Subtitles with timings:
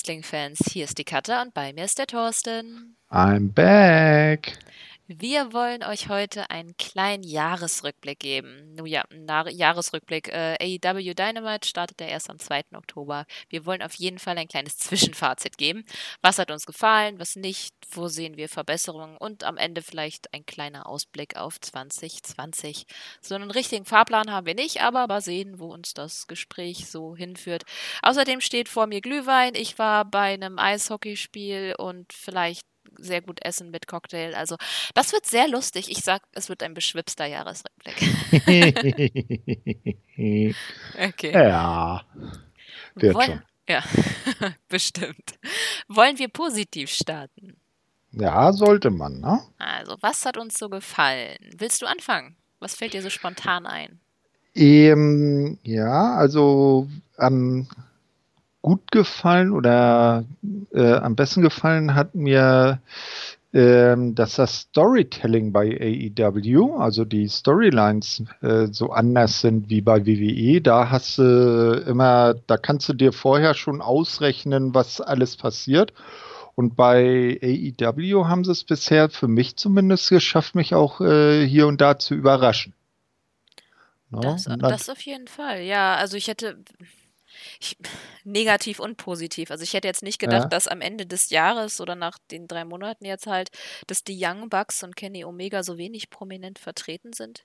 [0.00, 2.96] Wrestling-Fans, hier ist die Katja und bei mir ist der Thorsten.
[3.10, 4.56] I'm back.
[5.12, 8.74] Wir wollen euch heute einen kleinen Jahresrückblick geben.
[8.76, 9.02] Nun ja,
[9.48, 10.28] Jahresrückblick.
[10.28, 12.62] Äh, AEW Dynamite startet ja erst am 2.
[12.76, 13.26] Oktober.
[13.48, 15.84] Wir wollen auf jeden Fall ein kleines Zwischenfazit geben.
[16.22, 20.46] Was hat uns gefallen, was nicht, wo sehen wir Verbesserungen und am Ende vielleicht ein
[20.46, 22.86] kleiner Ausblick auf 2020.
[23.20, 27.16] So einen richtigen Fahrplan haben wir nicht, aber mal sehen, wo uns das Gespräch so
[27.16, 27.64] hinführt.
[28.02, 29.56] Außerdem steht vor mir Glühwein.
[29.56, 34.34] Ich war bei einem Eishockeyspiel und vielleicht sehr gut essen mit Cocktail.
[34.34, 34.56] Also
[34.94, 35.90] das wird sehr lustig.
[35.90, 37.96] Ich sag, es wird ein beschwipster Jahresrückblick.
[40.98, 41.32] okay.
[41.32, 42.02] Ja.
[42.94, 43.42] Wird Woll schon.
[43.68, 43.84] Ja,
[44.68, 45.38] bestimmt.
[45.88, 47.56] Wollen wir positiv starten?
[48.12, 49.40] Ja, sollte man, ne?
[49.58, 51.38] Also, was hat uns so gefallen?
[51.56, 52.36] Willst du anfangen?
[52.58, 54.00] Was fällt dir so spontan ein?
[54.54, 57.68] Ähm, ja, also am
[58.62, 60.24] gut gefallen oder
[60.72, 62.80] äh, am besten gefallen hat mir,
[63.52, 70.06] ähm, dass das Storytelling bei AEW, also die Storylines äh, so anders sind wie bei
[70.06, 70.60] WWE.
[70.60, 75.92] Da hast du immer, da kannst du dir vorher schon ausrechnen, was alles passiert.
[76.54, 81.66] Und bei AEW haben sie es bisher für mich zumindest geschafft, mich auch äh, hier
[81.66, 82.74] und da zu überraschen.
[84.10, 84.20] No?
[84.20, 85.62] Das, das auf jeden Fall.
[85.62, 86.58] Ja, also ich hätte,
[87.60, 87.76] ich,
[88.24, 89.50] negativ und positiv.
[89.50, 90.48] Also ich hätte jetzt nicht gedacht, ja.
[90.48, 93.50] dass am Ende des Jahres oder nach den drei Monaten jetzt halt,
[93.86, 97.44] dass die Young Bucks und Kenny Omega so wenig prominent vertreten sind.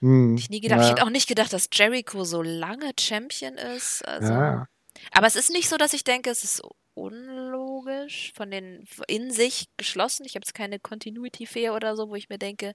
[0.00, 0.80] Hm, ich nie gedacht.
[0.80, 0.84] Ja.
[0.84, 4.06] Ich hätte auch nicht gedacht, dass Jericho so lange Champion ist.
[4.06, 4.68] Also, ja.
[5.12, 6.62] Aber es ist nicht so, dass ich denke, es ist
[6.94, 10.24] unlogisch, von den in sich geschlossen.
[10.24, 12.74] Ich habe jetzt keine Continuity-Fair oder so, wo ich mir denke,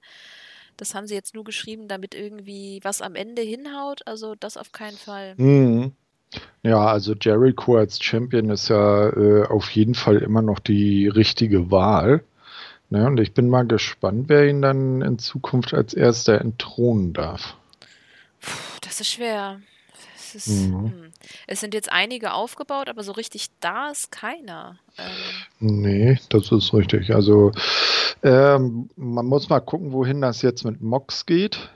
[0.77, 4.05] das haben sie jetzt nur geschrieben, damit irgendwie was am Ende hinhaut.
[4.05, 5.33] Also das auf keinen Fall.
[5.37, 5.95] Mhm.
[6.63, 11.71] Ja, also Jericho als Champion ist ja äh, auf jeden Fall immer noch die richtige
[11.71, 12.23] Wahl.
[12.89, 13.07] Ne?
[13.07, 17.55] Und ich bin mal gespannt, wer ihn dann in Zukunft als erster entthronen darf.
[18.41, 19.61] Puh, das ist schwer.
[20.13, 20.91] Das ist, mhm.
[20.91, 21.11] hm.
[21.47, 24.77] Es sind jetzt einige aufgebaut, aber so richtig da ist keiner.
[24.97, 25.81] Ähm.
[25.81, 27.13] Nee, das ist richtig.
[27.13, 27.51] Also
[28.23, 31.69] ähm, man muss mal gucken, wohin das jetzt mit Mox geht.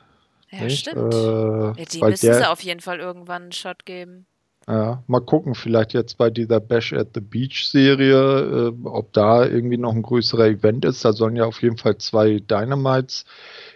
[0.52, 0.80] Ja, nicht?
[0.80, 1.14] stimmt.
[1.14, 4.28] Äh, ja, die müssen der, sie auf jeden Fall irgendwann einen Shot geben.
[4.68, 9.46] Ja, mal gucken, vielleicht jetzt bei dieser Bash at the Beach Serie, äh, ob da
[9.46, 11.06] irgendwie noch ein größerer Event ist.
[11.06, 13.26] Da sollen ja auf jeden Fall zwei Dynamites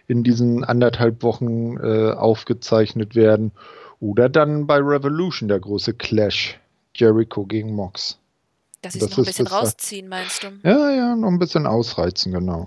[0.07, 3.51] in diesen anderthalb Wochen äh, aufgezeichnet werden.
[3.99, 6.59] Oder dann bei Revolution, der große Clash.
[6.95, 8.17] Jericho gegen Mox.
[8.81, 10.47] Dass sie es noch ein bisschen rausziehen, meinst du?
[10.63, 12.65] Ja, ja, noch ein bisschen ausreizen, genau.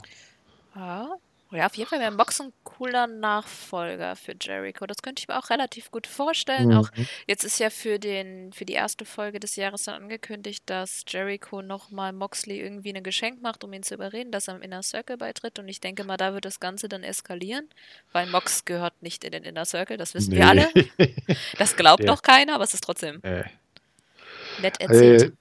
[0.74, 1.08] Ja,
[1.52, 4.86] ja, auf jeden Fall wäre Mox ein cooler Nachfolger für Jericho.
[4.86, 6.68] Das könnte ich mir auch relativ gut vorstellen.
[6.68, 6.76] Mhm.
[6.76, 6.88] Auch
[7.26, 11.62] jetzt ist ja für den für die erste Folge des Jahres dann angekündigt, dass Jericho
[11.62, 15.16] nochmal Moxley irgendwie ein Geschenk macht, um ihn zu überreden, dass er im Inner Circle
[15.16, 15.58] beitritt.
[15.58, 17.68] Und ich denke mal, da wird das Ganze dann eskalieren,
[18.12, 19.96] weil Mox gehört nicht in den Inner Circle.
[19.96, 20.38] Das wissen nee.
[20.38, 20.68] wir alle.
[21.58, 22.10] Das glaubt ja.
[22.10, 23.44] noch keiner, aber es ist trotzdem äh.
[24.60, 25.22] nett erzählt.
[25.22, 25.32] Äh,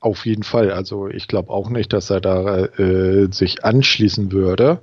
[0.00, 0.70] auf jeden Fall.
[0.70, 4.82] Also ich glaube auch nicht, dass er da äh, sich anschließen würde.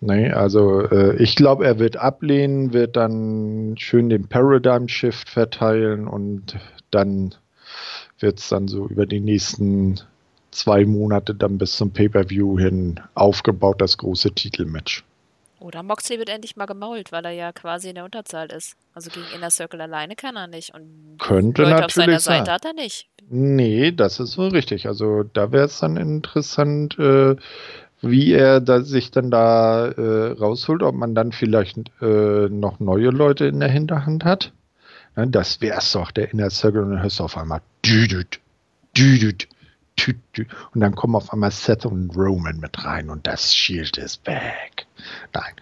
[0.00, 6.06] Nee, also äh, ich glaube, er wird ablehnen, wird dann schön den Paradigm Shift verteilen
[6.06, 6.56] und
[6.90, 7.34] dann
[8.18, 10.00] wird es dann so über die nächsten
[10.50, 15.04] zwei Monate dann bis zum Pay-Per-View hin aufgebaut, das große Titelmatch.
[15.60, 18.76] Oder Moxley wird endlich mal gemault, weil er ja quasi in der Unterzahl ist.
[18.94, 20.74] Also gegen Inner Circle alleine kann er nicht.
[20.74, 22.46] Und Könnte Leute auf seiner sein.
[22.46, 23.08] Seite hat er nicht.
[23.28, 24.86] Nee, das ist so richtig.
[24.86, 27.36] Also da wäre es dann interessant, äh,
[28.02, 33.10] wie er da, sich dann da äh, rausholt, ob man dann vielleicht äh, noch neue
[33.10, 34.52] Leute in der Hinterhand hat.
[35.16, 38.40] Ja, das wär's doch, der Inner Circle, und dann hörst du auf einmal düdüt,
[38.96, 39.48] düdüt,
[39.98, 44.24] düdüt, und dann kommen auf einmal Seth und Roman mit rein und das Shield ist
[44.24, 44.86] back.
[45.32, 45.54] Nein.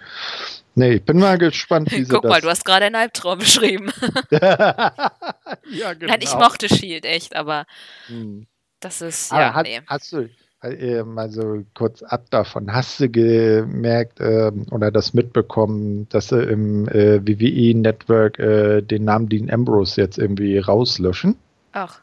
[0.75, 3.91] Nee, ich bin mal gespannt, wie sie Guck mal, du hast gerade einen Albtraum beschrieben.
[4.31, 6.13] ja, genau.
[6.13, 7.67] Nein, ich mochte Shield echt, aber
[8.07, 8.47] hm.
[8.79, 9.81] das ist, ja, hat, nee.
[9.89, 10.29] Hast du,
[10.63, 16.43] äh, mal so kurz ab davon, hast du gemerkt äh, oder das mitbekommen, dass sie
[16.43, 21.37] im äh, WWE-Network äh, den Namen Dean Ambrose jetzt irgendwie rauslöschen?
[21.73, 22.01] Ach.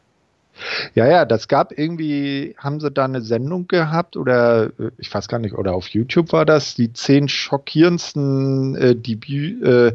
[0.94, 5.28] Ja, ja, das gab irgendwie, haben sie da eine Sendung gehabt oder äh, ich weiß
[5.28, 9.94] gar nicht, oder auf YouTube war das, die zehn schockierendsten äh, Debüt, äh,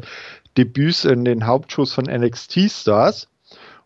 [0.56, 3.28] Debüts in den Hauptshows von NXT-Stars.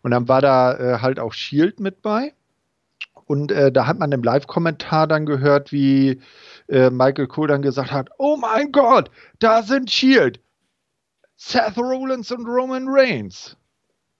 [0.03, 2.33] Und dann war da äh, halt auch Shield mit bei.
[3.27, 6.21] Und äh, da hat man im Live-Kommentar dann gehört, wie
[6.69, 10.39] äh, Michael Cole dann gesagt hat: Oh mein Gott, da sind Shield.
[11.35, 13.57] Seth Rollins und Roman Reigns.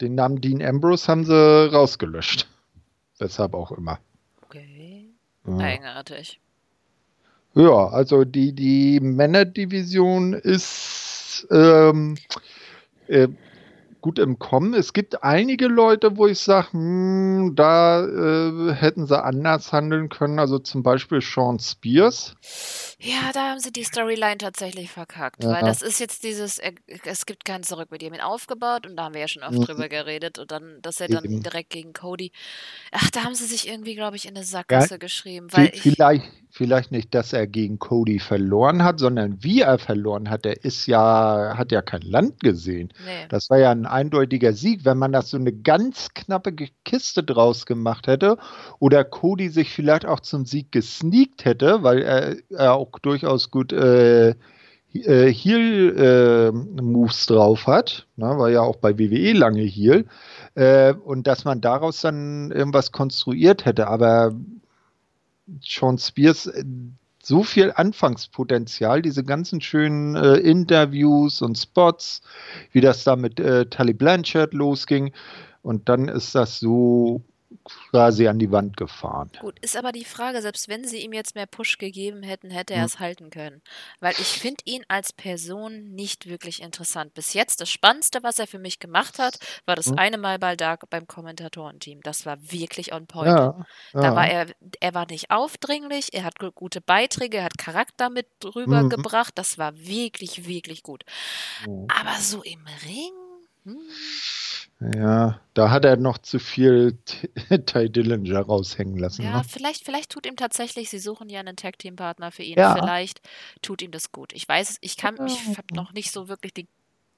[0.01, 2.48] Den Namen Dean Ambrose haben sie rausgelöscht.
[3.18, 4.00] Weshalb auch immer.
[4.44, 5.09] Okay.
[5.48, 5.57] Ja.
[5.57, 6.39] Eigenartig.
[7.56, 12.15] Ja, also die, die Männerdivision ist ähm,
[13.07, 13.27] äh,
[14.01, 14.73] gut im Kommen.
[14.73, 20.39] Es gibt einige Leute, wo ich sage, hm, da äh, hätten sie anders handeln können.
[20.39, 22.35] Also zum Beispiel Sean Spears.
[22.99, 25.51] Ja, da haben sie die Storyline tatsächlich verkackt, ja.
[25.51, 26.59] weil das ist jetzt dieses,
[27.03, 29.65] es gibt kein Zurück mit ihm aufgebaut und da haben wir ja schon oft mhm.
[29.65, 31.44] drüber geredet und dann, dass er dann Eben.
[31.44, 32.31] direkt gegen Cody,
[32.91, 36.25] ach, da haben sie sich irgendwie, glaube ich, in eine Sackgasse ja, geschrieben, weil vielleicht,
[36.57, 40.45] vielleicht nicht, dass er gegen Cody verloren hat, sondern wie er verloren hat.
[40.45, 42.89] Er ist ja, hat ja kein Land gesehen.
[43.06, 43.27] Nee.
[43.30, 44.83] Das war ja ein eindeutiger Sieg.
[44.83, 48.38] Wenn man das so eine ganz knappe Kiste draus gemacht hätte
[48.80, 53.71] oder Cody sich vielleicht auch zum Sieg gesneakt hätte, weil er, er auch durchaus gut
[53.71, 54.33] äh,
[54.94, 60.06] äh, Heal-Moves äh, drauf hat, ne, war ja auch bei WWE lange Heal,
[60.56, 64.33] äh, und dass man daraus dann irgendwas konstruiert hätte, aber
[65.61, 66.63] Sean Spears äh,
[67.23, 72.21] so viel Anfangspotenzial, diese ganzen schönen äh, Interviews und Spots,
[72.71, 75.11] wie das da mit äh, Tully Blanchard losging.
[75.61, 77.21] Und dann ist das so
[77.91, 79.31] quasi an die Wand gefahren.
[79.39, 82.73] Gut, ist aber die Frage, selbst wenn sie ihm jetzt mehr Push gegeben hätten, hätte
[82.73, 82.85] er hm.
[82.85, 83.61] es halten können.
[83.99, 87.13] Weil ich finde ihn als Person nicht wirklich interessant.
[87.13, 89.97] Bis jetzt das Spannendste, was er für mich gemacht hat, war das hm.
[89.97, 92.01] eine Mal bei Dark beim Kommentatorenteam.
[92.01, 93.27] Das war wirklich on point.
[93.27, 94.01] Ja, ja.
[94.01, 94.47] Da war er,
[94.79, 99.31] er war nicht aufdringlich, er hat gute Beiträge, er hat Charakter mit rübergebracht.
[99.31, 99.35] Mhm.
[99.35, 101.03] Das war wirklich, wirklich gut.
[101.65, 103.13] Aber so im Ring.
[104.79, 106.97] Ja, da hat er noch zu viel
[107.65, 109.24] Ty Dillinger raushängen lassen.
[109.24, 109.44] Ja, ne?
[109.44, 112.59] vielleicht, vielleicht tut ihm tatsächlich, sie suchen ja einen Tag-Team-Partner für ihn.
[112.59, 112.75] Ja.
[112.75, 113.21] Vielleicht
[113.63, 114.33] tut ihm das gut.
[114.33, 116.68] Ich weiß es, ich kann, ich habe noch nicht so wirklich die,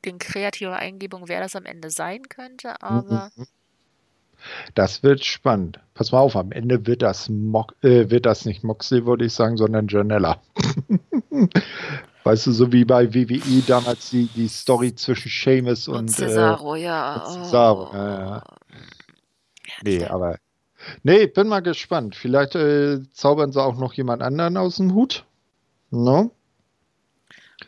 [0.05, 3.31] die kreative Eingebung, wer das am Ende sein könnte, mhm, aber.
[3.35, 3.47] Mhm.
[4.73, 5.81] Das wird spannend.
[5.93, 9.33] Pass mal auf, am Ende wird das, Mo äh, wird das nicht Moxley, würde ich
[9.33, 10.41] sagen, sondern Janella.
[12.23, 16.75] Weißt du, so wie bei WWE damals die, die Story zwischen Seamus und, und Cesaro,
[16.75, 17.23] äh, ja.
[17.25, 17.95] Cesaro, oh.
[17.95, 18.43] ja, ja.
[19.83, 20.37] Nee, aber.
[21.03, 22.15] Nee, bin mal gespannt.
[22.15, 25.25] Vielleicht äh, zaubern sie auch noch jemand anderen aus dem Hut.
[25.91, 26.31] No?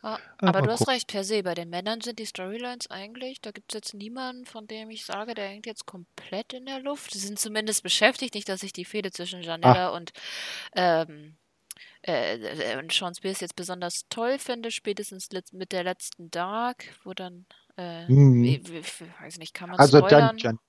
[0.01, 1.43] Ah, aber du hast recht, per se.
[1.43, 5.05] Bei den Männern sind die Storylines eigentlich, da gibt es jetzt niemanden, von dem ich
[5.05, 7.11] sage, der hängt jetzt komplett in der Luft.
[7.11, 9.95] Sie sind zumindest beschäftigt, nicht, dass ich die Fehde zwischen Janella Ach.
[9.95, 10.11] und
[10.75, 11.35] ähm,
[12.03, 17.45] äh, und Sean Spears jetzt besonders toll finde, spätestens mit der letzten Dark, wo dann,
[17.77, 18.43] äh, mhm.
[18.43, 18.83] wie, wie,
[19.21, 20.37] weiß nicht, kann man Also spoilern?
[20.37, 20.59] dann,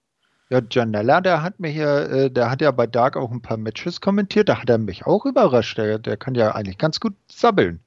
[0.50, 3.56] ja, Janella, der hat mir hier, äh, der hat ja bei Dark auch ein paar
[3.56, 5.79] Matches kommentiert, da hat er mich auch überrascht.
[5.79, 7.82] Der, der kann ja eigentlich ganz gut sabbeln.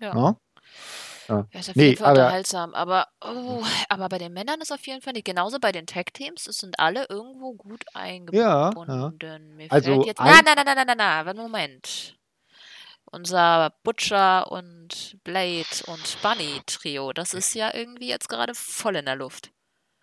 [0.00, 0.14] Ja.
[0.14, 0.36] ja?
[1.28, 1.46] Ja.
[1.52, 2.74] ja, ist auf nee, jeden Fall aber, unterhaltsam.
[2.74, 5.24] Aber, oh, aber bei den Männern ist auf jeden Fall nicht.
[5.24, 8.38] Genauso bei den Tag-Teams, es sind alle irgendwo gut eingebunden.
[8.38, 8.72] Ja,
[9.20, 9.38] ja.
[9.38, 10.20] Mir also fällt jetzt.
[10.20, 12.14] Na, na, na, na, na, na, na, Moment
[13.14, 19.06] unser Butcher und Blade und Bunny Trio, das ist ja irgendwie jetzt gerade voll in
[19.06, 19.50] der Luft.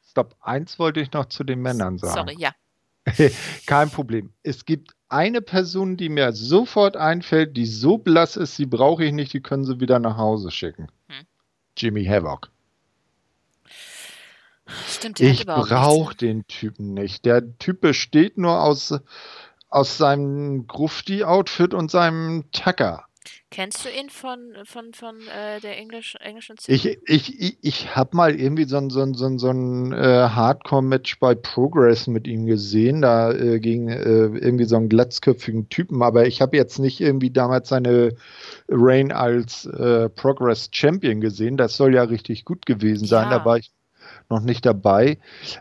[0.09, 2.13] Stopp, eins wollte ich noch zu den Männern sagen.
[2.13, 2.51] Sorry, ja.
[3.65, 4.33] Kein Problem.
[4.43, 9.11] Es gibt eine Person, die mir sofort einfällt, die so blass ist, die brauche ich
[9.11, 10.87] nicht, die können sie wieder nach Hause schicken.
[11.07, 11.25] Hm.
[11.77, 12.49] Jimmy Havoc.
[14.87, 17.25] Stimmt, ich brauche den Typen nicht.
[17.25, 18.93] Der Typ besteht nur aus
[19.71, 23.05] aus seinem Grufti-Outfit und seinem Tacker.
[23.51, 26.75] Kennst du ihn von, von, von äh, der Englisch, englischen Szene?
[26.75, 29.91] Ich, ich, ich, ich habe mal irgendwie so ein, so ein, so ein, so ein
[29.91, 35.67] äh, Hardcore-Match bei Progress mit ihm gesehen, da äh, gegen äh, irgendwie so einen glatzköpfigen
[35.67, 38.15] Typen, aber ich habe jetzt nicht irgendwie damals seine
[38.69, 41.57] Reign als äh, Progress Champion gesehen.
[41.57, 43.29] Das soll ja richtig gut gewesen sein.
[43.29, 43.39] Ja.
[43.39, 43.71] Da war ich
[44.31, 45.17] noch nicht dabei.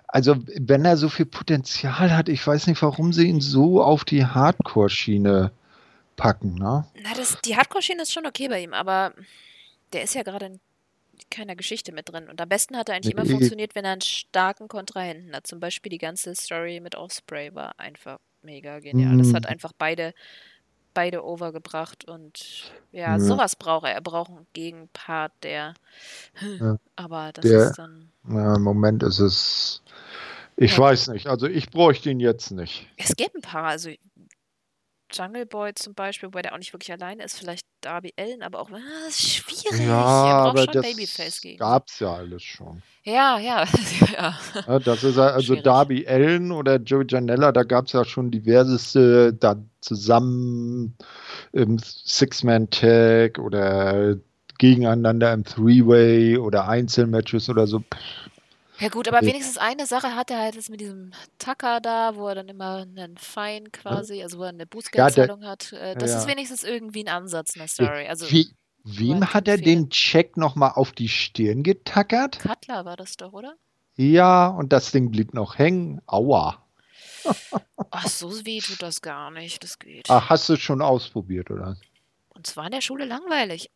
[0.08, 4.04] Also, wenn er so viel Potenzial hat, ich weiß nicht, warum sie ihn so auf
[4.04, 5.52] die Hardcore-Schiene
[6.16, 6.86] packen, ne?
[7.02, 9.12] Na, das, die Hardcore-Schiene ist schon okay bei ihm, aber
[9.92, 10.60] der ist ja gerade in
[11.30, 12.28] keiner Geschichte mit drin.
[12.28, 15.46] Und am besten hat er eigentlich immer funktioniert, wenn er einen starken Kontrahenten hat.
[15.46, 19.18] Zum Beispiel die ganze Story mit Osprey war einfach mega genial.
[19.18, 19.50] Das hat mhm.
[19.50, 20.14] einfach beide
[20.94, 23.92] beide overgebracht und ja, ja, sowas braucht er.
[23.92, 25.75] Er braucht einen Gegenpart, der.
[26.59, 26.78] Ja.
[26.97, 28.11] Aber das der, ist dann.
[28.28, 29.82] Ja, Im Moment ist es.
[30.56, 31.26] Ich weiß nicht.
[31.26, 32.87] Also ich bräuchte ihn jetzt nicht.
[32.97, 33.64] Es gibt ein paar.
[33.64, 33.90] Also
[35.12, 38.61] Jungle Boy zum Beispiel, wobei der auch nicht wirklich alleine ist, vielleicht Darby Allen, aber
[38.61, 39.87] auch, ah, das ist schwierig.
[39.87, 41.59] Ja, aber schon das Babyface gegen.
[41.59, 42.83] gab's ja alles schon.
[43.05, 43.64] Ja, ja.
[44.12, 44.38] ja.
[44.67, 45.64] ja das ist also schwierig.
[45.64, 50.97] Darby Allen oder Joey Janella, da gab es ja schon diverseste da zusammen
[51.52, 54.17] im Six-Man-Tag oder
[54.59, 57.83] gegeneinander im Three-Way oder Einzelmatches oder so.
[58.80, 62.28] Ja gut, aber wenigstens eine Sache hat er halt jetzt mit diesem Tucker da, wo
[62.28, 65.72] er dann immer einen Fein quasi, also wo er eine Bußgeldzahlung ja, hat.
[65.72, 66.18] Äh, das ja.
[66.18, 68.06] ist wenigstens irgendwie ein Ansatz in der Story.
[68.08, 72.38] Also, Wie, wem hat er den Check nochmal auf die Stirn getackert?
[72.38, 73.54] Cutler war das doch, oder?
[73.96, 76.00] Ja, und das Ding blieb noch hängen.
[76.06, 76.64] Aua.
[77.90, 79.62] Ach, so weh tut das gar nicht.
[79.62, 80.08] Das geht.
[80.08, 81.76] Ach, hast du es schon ausprobiert, oder?
[82.30, 83.70] Und zwar in der Schule langweilig.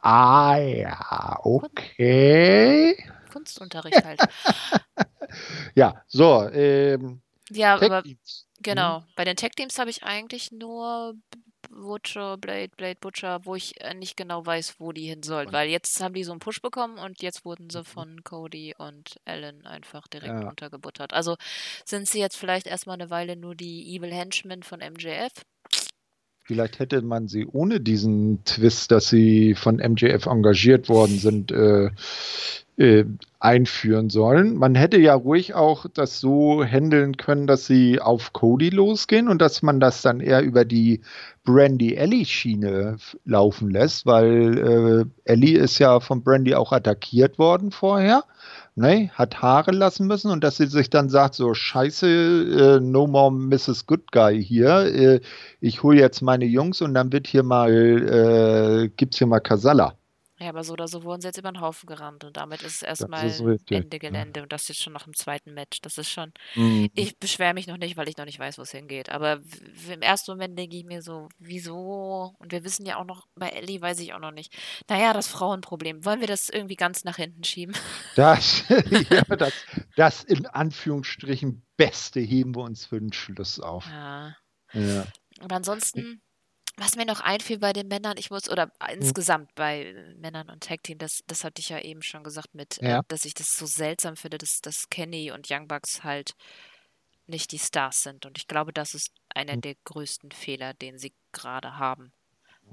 [0.00, 2.96] Ah ja, okay.
[3.36, 4.20] Kunstunterricht halt.
[5.74, 6.48] ja, so.
[6.48, 8.02] Ähm, ja, aber
[8.60, 9.00] genau.
[9.00, 9.04] Hm?
[9.14, 11.14] Bei den Tech-Teams habe ich eigentlich nur
[11.68, 15.52] Butcher, Blade, Blade Butcher, wo ich äh, nicht genau weiß, wo die hin sollen.
[15.52, 17.84] Weil jetzt haben die so einen Push bekommen und jetzt wurden sie mhm.
[17.84, 20.48] von Cody und Alan einfach direkt ja.
[20.48, 21.12] untergebuttert.
[21.12, 21.36] Also
[21.84, 25.32] sind sie jetzt vielleicht erstmal eine Weile nur die Evil Henchmen von MJF.
[26.46, 31.90] Vielleicht hätte man sie ohne diesen Twist, dass sie von MJF engagiert worden sind, äh,
[32.76, 33.04] äh,
[33.40, 34.56] einführen sollen.
[34.56, 39.42] Man hätte ja ruhig auch das so handeln können, dass sie auf Cody losgehen und
[39.42, 41.00] dass man das dann eher über die
[41.42, 47.72] Brandy Ellie Schiene laufen lässt, weil äh, Ellie ist ja von Brandy auch attackiert worden
[47.72, 48.22] vorher
[48.76, 53.06] ne, hat Haare lassen müssen und dass sie sich dann sagt, so scheiße, äh, no
[53.06, 53.86] more Mrs.
[53.86, 55.20] Good Guy hier, äh,
[55.60, 59.94] ich hole jetzt meine Jungs und dann wird hier mal, äh, gibt's hier mal Kasala.
[60.38, 62.76] Ja, aber so oder so wurden sie jetzt über den Haufen gerannt und damit ist
[62.76, 63.24] es erstmal
[63.70, 64.42] Ende Gelände ja.
[64.42, 65.80] und das jetzt schon nach dem zweiten Match.
[65.80, 66.32] Das ist schon.
[66.54, 66.90] Mhm.
[66.94, 69.08] Ich beschwere mich noch nicht, weil ich noch nicht weiß, wo es hingeht.
[69.08, 69.40] Aber
[69.90, 72.34] im ersten Moment denke ich mir so, wieso?
[72.38, 74.54] Und wir wissen ja auch noch, bei Ellie weiß ich auch noch nicht.
[74.90, 76.04] Naja, das Frauenproblem.
[76.04, 77.74] Wollen wir das irgendwie ganz nach hinten schieben?
[78.14, 78.62] Das,
[79.10, 79.54] ja, das,
[79.96, 83.86] das in Anführungsstrichen Beste heben wir uns für den Schluss auf.
[83.86, 84.36] Ja.
[84.74, 85.06] ja.
[85.40, 86.20] Aber ansonsten
[86.76, 89.00] was mir noch einfiel bei den Männern, ich muss, oder hm.
[89.00, 92.80] insgesamt bei Männern und Tag Team, das, das hatte ich ja eben schon gesagt mit,
[92.82, 92.98] äh, ja.
[93.00, 96.34] äh, dass ich das so seltsam finde, dass, dass Kenny und Young Bucks halt
[97.26, 98.26] nicht die Stars sind.
[98.26, 99.62] Und ich glaube, das ist einer hm.
[99.62, 102.12] der größten Fehler, den sie gerade haben.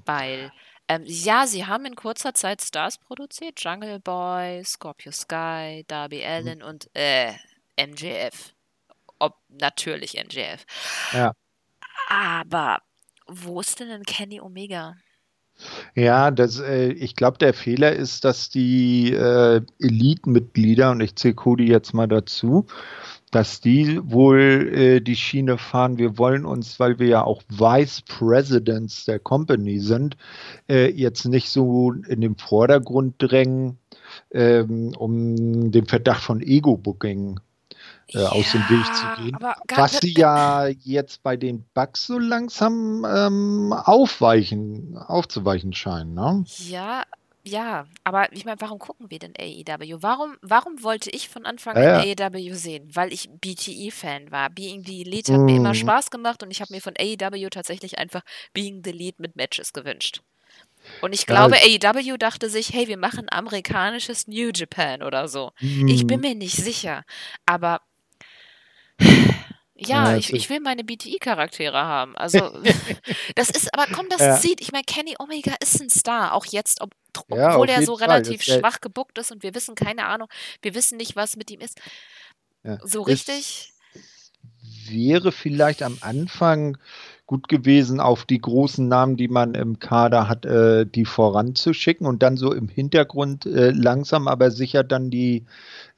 [0.04, 0.52] Weil,
[0.88, 3.62] ähm, ja, sie haben in kurzer Zeit Stars produziert.
[3.62, 6.30] Jungle Boy, Scorpio Sky, Darby hm.
[6.30, 6.64] Allen mhm.
[6.64, 7.32] und äh,
[7.78, 8.54] MJF.
[9.18, 10.66] Ob natürlich MJF.
[11.12, 11.32] Ja.
[12.08, 12.82] Aber
[13.26, 14.96] wo ist denn denn Kenny Omega?
[15.94, 21.34] Ja, das, äh, ich glaube, der Fehler ist, dass die äh, Elite-Mitglieder, und ich zähle
[21.34, 22.66] Cody jetzt mal dazu,
[23.30, 25.98] dass die wohl äh, die Schiene fahren.
[25.98, 30.16] Wir wollen uns, weil wir ja auch Vice Presidents der Company sind,
[30.68, 33.78] äh, jetzt nicht so in den Vordergrund drängen,
[34.32, 37.40] ähm, um den Verdacht von Ego-Booking
[38.08, 39.36] äh, ja, aus dem Weg zu gehen.
[39.76, 46.44] Was sie ja jetzt bei den Bugs so langsam ähm, aufweichen, aufzuweichen scheinen, ne?
[46.58, 47.04] Ja,
[47.46, 49.98] ja, aber ich meine, warum gucken wir denn AEW?
[50.00, 52.28] Warum, warum wollte ich von Anfang an ja.
[52.30, 52.88] AEW sehen?
[52.94, 54.48] Weil ich BTE-Fan war.
[54.48, 55.44] Being the Elite hat mm.
[55.44, 55.74] mir immer mhm.
[55.74, 58.22] Spaß gemacht und ich habe mir von AEW tatsächlich einfach
[58.54, 60.22] Being the Elite mit Matches gewünscht.
[61.02, 61.92] Und ich glaube, ja.
[61.92, 65.52] AEW dachte sich, hey, wir machen amerikanisches New Japan oder so.
[65.60, 65.88] Mm.
[65.88, 66.28] Ich bin mhm.
[66.28, 67.04] mir nicht sicher.
[67.44, 67.82] Aber
[69.00, 72.16] ja, ja ich, ich, will meine BTI-Charaktere haben.
[72.16, 72.38] Also,
[73.34, 74.36] das ist, aber komm, das ja.
[74.36, 74.60] zieht.
[74.60, 76.90] Ich meine, Kenny Omega ist ein Star, auch jetzt, ob,
[77.30, 80.28] ja, obwohl er so relativ schwach gebuckt ist und wir wissen, keine Ahnung,
[80.62, 81.80] wir wissen nicht, was mit ihm ist.
[82.82, 83.72] So richtig.
[84.62, 86.78] Es wäre vielleicht am Anfang
[87.26, 92.22] gut gewesen, auf die großen Namen, die man im Kader hat, äh, die voranzuschicken und
[92.22, 95.46] dann so im Hintergrund äh, langsam aber sicher dann die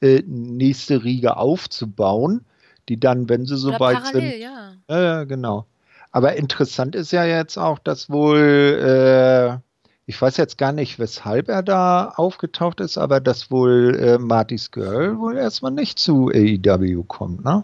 [0.01, 2.45] äh, nächste Riege aufzubauen
[2.89, 4.41] die dann, wenn sie so Oder weit parallel, sind.
[4.41, 4.73] Ja.
[4.89, 5.65] ja, genau.
[6.11, 9.57] Aber interessant ist ja jetzt auch, dass wohl, äh,
[10.05, 14.71] ich weiß jetzt gar nicht, weshalb er da aufgetaucht ist, aber dass wohl äh, Marty's
[14.71, 17.63] Girl wohl erstmal nicht zu AEW kommt, ne?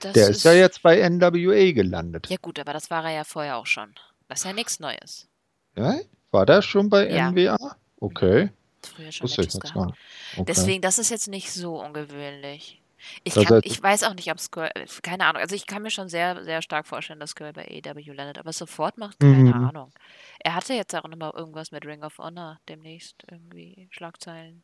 [0.00, 2.28] Das Der ist, ist ja jetzt bei NWA gelandet.
[2.28, 3.88] Ja, gut, aber das war er ja vorher auch schon.
[4.28, 5.26] Das ist ja nichts Neues.
[5.74, 5.96] Ja?
[6.30, 7.30] War der schon bei ja.
[7.30, 7.76] NWA?
[7.98, 8.50] Okay.
[8.82, 9.94] Früher schon Matches gehabt.
[10.34, 10.44] Okay.
[10.46, 12.80] Deswegen, das ist jetzt nicht so ungewöhnlich.
[13.24, 14.70] Ich, kann, ich weiß auch nicht, ob Skrull,
[15.02, 18.12] keine Ahnung, also ich kann mir schon sehr, sehr stark vorstellen, dass Skrull bei AEW
[18.12, 19.68] landet, aber sofort macht keine mhm.
[19.68, 19.92] Ahnung.
[20.38, 24.62] Er hatte jetzt auch nochmal irgendwas mit Ring of Honor demnächst, irgendwie Schlagzeilen.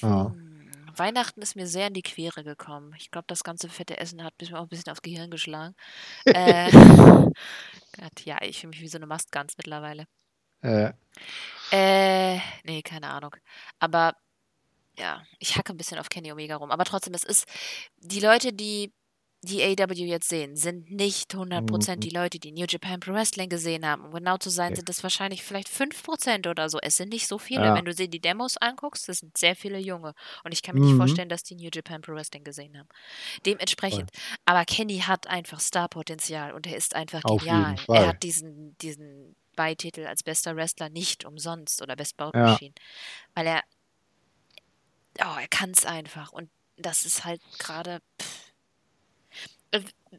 [0.00, 0.30] Ja.
[0.30, 0.70] Hm.
[0.96, 2.94] Weihnachten ist mir sehr in die Quere gekommen.
[2.98, 5.74] Ich glaube, das ganze fette Essen hat mir auch ein bisschen aufs Gehirn geschlagen.
[6.26, 10.06] äh, Gott, ja, ich fühle mich wie so eine Mastgans mittlerweile.
[10.62, 10.92] Äh.
[11.70, 13.34] Äh, nee, keine Ahnung.
[13.78, 14.14] Aber
[15.02, 17.46] ja, ich hacke ein bisschen auf Kenny Omega rum, aber trotzdem, es ist
[17.98, 18.92] die Leute, die
[19.44, 22.00] die AW jetzt sehen, sind nicht 100% mhm.
[22.00, 24.04] die Leute, die New Japan Pro Wrestling gesehen haben.
[24.04, 24.76] Um genau zu sein, okay.
[24.76, 26.78] sind es wahrscheinlich vielleicht 5% oder so.
[26.80, 27.64] Es sind nicht so viele.
[27.64, 27.74] Ja.
[27.74, 30.14] Wenn du dir die Demos anguckst, das sind sehr viele Junge.
[30.44, 30.86] Und ich kann mir mhm.
[30.86, 32.88] nicht vorstellen, dass die New Japan Pro Wrestling gesehen haben.
[33.44, 34.10] Dementsprechend.
[34.14, 34.36] Voll.
[34.44, 37.74] Aber Kenny hat einfach Starpotenzial und er ist einfach genial.
[37.88, 42.74] Er hat diesen, diesen Beititel als bester Wrestler nicht umsonst oder Best Bout Machine.
[42.78, 43.26] Ja.
[43.34, 43.62] Weil er.
[45.20, 46.32] Oh, er kann es einfach.
[46.32, 48.00] Und das ist halt gerade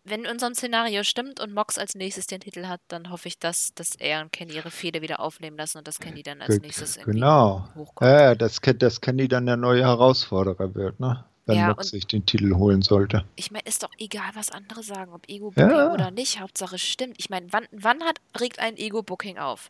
[0.04, 3.74] wenn unser Szenario stimmt und Mox als nächstes den Titel hat, dann hoffe ich, dass,
[3.76, 6.98] dass er und Kenny ihre Fehde wieder aufnehmen lassen und dass Kenny dann als nächstes
[6.98, 7.68] genau.
[7.76, 8.10] hochkommt.
[8.10, 11.24] Ja, dass, dass Kenny dann der neue Herausforderer wird, ne?
[11.46, 13.26] Wenn ja, Mox sich den Titel holen sollte.
[13.36, 15.94] Ich meine, ist doch egal, was andere sagen, ob Ego-Booking ja.
[15.94, 16.40] oder nicht.
[16.40, 17.16] Hauptsache stimmt.
[17.18, 19.70] Ich meine, wann, wann hat, regt ein Ego-Booking auf?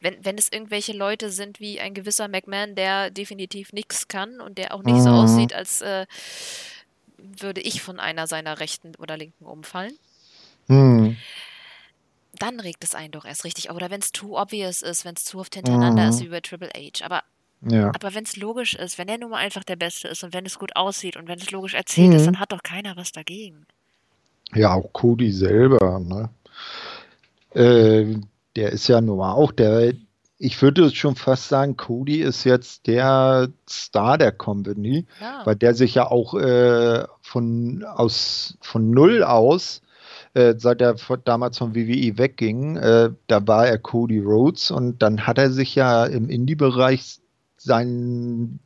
[0.00, 4.58] Wenn, wenn es irgendwelche Leute sind wie ein gewisser McMahon, der definitiv nichts kann und
[4.58, 5.02] der auch nicht mhm.
[5.02, 6.06] so aussieht, als äh,
[7.18, 9.92] würde ich von einer seiner rechten oder linken umfallen.
[10.68, 11.16] Hm.
[12.38, 13.70] Dann regt es einen doch erst richtig.
[13.70, 16.10] Oder wenn es too obvious ist, wenn es zu oft hintereinander mhm.
[16.10, 17.04] ist wie bei Triple H.
[17.04, 17.22] Aber,
[17.62, 17.88] ja.
[17.88, 20.46] aber wenn es logisch ist, wenn er nun mal einfach der Beste ist und wenn
[20.46, 22.16] es gut aussieht und wenn es logisch erzählt mhm.
[22.16, 23.66] ist, dann hat doch keiner was dagegen.
[24.54, 26.30] Ja, auch Cody selber, ne?
[27.54, 28.20] Äh,
[28.60, 29.94] der ist ja nun mal auch der,
[30.36, 35.40] ich würde schon fast sagen, Cody ist jetzt der Star der Company, ja.
[35.46, 39.80] weil der sich ja auch äh, von, aus, von Null aus,
[40.34, 45.00] äh, seit er von, damals von WWE wegging, äh, da war er Cody Rhodes und
[45.00, 47.18] dann hat er sich ja im Indie-Bereich
[47.56, 48.60] sein,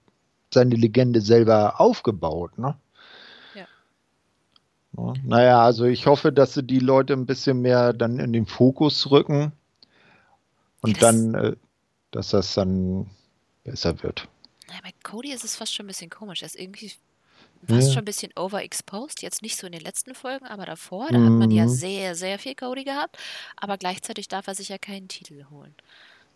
[0.53, 2.59] seine Legende selber aufgebaut.
[2.59, 2.75] Ne?
[3.55, 5.13] Ja.
[5.25, 9.13] Naja, also ich hoffe, dass sie die Leute ein bisschen mehr dann in den Fokus
[9.13, 9.53] rücken.
[10.85, 11.57] Und ja, dann äh,
[12.15, 13.11] dass das dann
[13.65, 14.29] besser wird.
[14.69, 16.43] Ja, bei Cody ist es fast schon ein bisschen komisch.
[16.43, 16.93] Er ist irgendwie
[17.67, 17.95] fast ja.
[17.95, 19.23] schon ein bisschen overexposed.
[19.23, 21.09] Jetzt nicht so in den letzten Folgen, aber davor.
[21.11, 21.25] Da mhm.
[21.25, 21.71] hat man ja mhm.
[21.71, 23.19] sehr, sehr viel Cody gehabt.
[23.57, 25.75] Aber gleichzeitig darf er sich ja keinen Titel holen.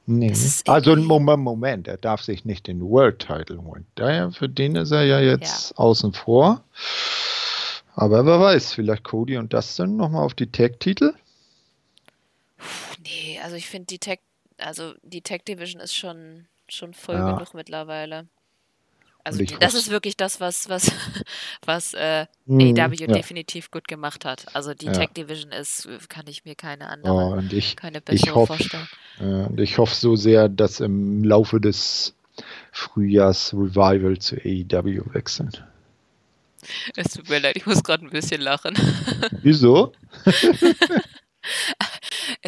[0.06, 0.32] Nee.
[0.66, 3.86] Also Moment, Moment, er darf sich nicht den World Title holen.
[3.94, 5.76] Daher, für den ist er ja jetzt ja.
[5.76, 6.64] außen vor.
[7.94, 11.12] Aber wer weiß, vielleicht Cody und Dustin nochmal auf die Tag-Titel?
[13.02, 14.20] Nee, also ich finde die Tag
[14.58, 17.32] also die Tech Division ist schon, schon voll ja.
[17.32, 18.26] genug mittlerweile.
[19.24, 20.90] Also die, das ist wirklich das, was, was,
[21.64, 23.06] was äh, mhm, AW ja.
[23.08, 24.46] definitiv gut gemacht hat.
[24.54, 24.92] Also die ja.
[24.92, 28.54] Tech Division ist, kann ich mir keine andere, oh, und ich, keine bessere ich hoffe,
[28.54, 28.88] vorstellen.
[29.20, 32.14] Äh, und ich hoffe so sehr, dass im Laufe des
[32.72, 35.50] Frühjahrs Revival zu AEW wechseln.
[36.96, 38.76] Es tut mir leid, ich muss gerade ein bisschen lachen.
[39.42, 39.92] Wieso?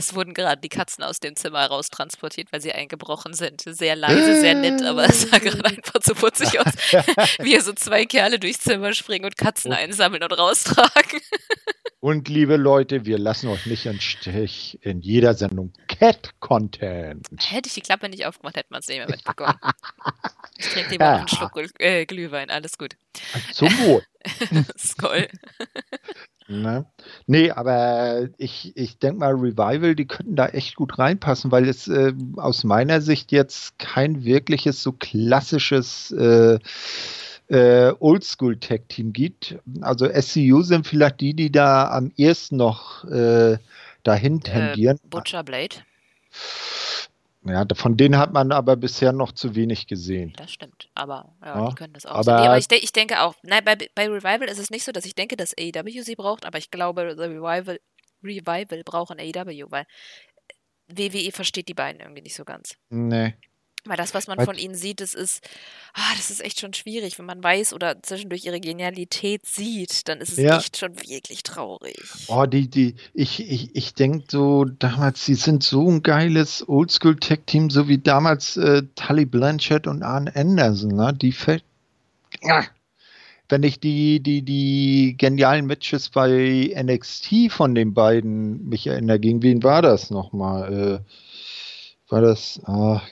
[0.00, 3.60] Es wurden gerade die Katzen aus dem Zimmer raustransportiert, weil sie eingebrochen sind.
[3.66, 6.72] Sehr leise, sehr nett, aber es sah gerade einfach zu putzig aus,
[7.40, 11.20] wie so zwei Kerle durchs Zimmer springen und Katzen einsammeln und raustragen.
[12.02, 17.28] Und liebe Leute, wir lassen euch nicht im Stich in jeder Sendung Cat-Content.
[17.38, 19.58] Hätte ich die Klappe nicht aufgemacht, hätte man es nicht mehr mitbekommen.
[20.56, 21.16] ich trinke lieber ja.
[21.16, 22.96] einen Schluck äh, Glühwein, alles gut.
[23.52, 24.02] Zum Wohl.
[24.78, 25.28] Skoll.
[26.50, 26.84] Ne?
[27.26, 31.86] Nee, aber ich, ich denke mal, Revival, die könnten da echt gut reinpassen, weil es
[31.86, 36.58] äh, aus meiner Sicht jetzt kein wirkliches so klassisches äh,
[37.48, 39.58] äh, Oldschool-Tech-Team gibt.
[39.80, 43.58] Also SCU sind vielleicht die, die da am ehesten noch äh,
[44.02, 44.98] dahin äh, tendieren.
[45.08, 45.76] Butcher Blade.
[47.42, 50.34] Ja, von denen hat man aber bisher noch zu wenig gesehen.
[50.36, 52.16] Das stimmt, aber ja, ja die können das auch.
[52.16, 55.06] Aber, aber ich, ich, denke auch, nein, bei, bei Revival ist es nicht so, dass
[55.06, 57.80] ich denke, dass AEW sie braucht, aber ich glaube, Revival,
[58.22, 59.86] Revival brauchen AEW, weil
[60.88, 62.76] WWE versteht die beiden irgendwie nicht so ganz.
[62.90, 63.34] Nee.
[63.84, 65.42] Weil das, was man Weil, von ihnen sieht, das ist,
[65.94, 67.18] ah, das ist echt schon schwierig.
[67.18, 70.58] Wenn man weiß oder zwischendurch ihre Genialität sieht, dann ist es ja.
[70.58, 71.98] echt schon wirklich traurig.
[72.28, 77.70] Oh, die, die, ich, ich, ich denke so, damals, sie sind so ein geiles Oldschool-Tech-Team,
[77.70, 81.14] so wie damals äh, Tully Blanchett und Arne Anderson, ne?
[81.14, 81.64] Die fällt.
[82.42, 82.64] Ja.
[83.48, 89.42] Wenn ich die, die, die genialen Matches bei NXT von den beiden mich erinnere, gegen
[89.42, 90.72] wen war das nochmal?
[90.72, 93.02] Äh, war das, ach,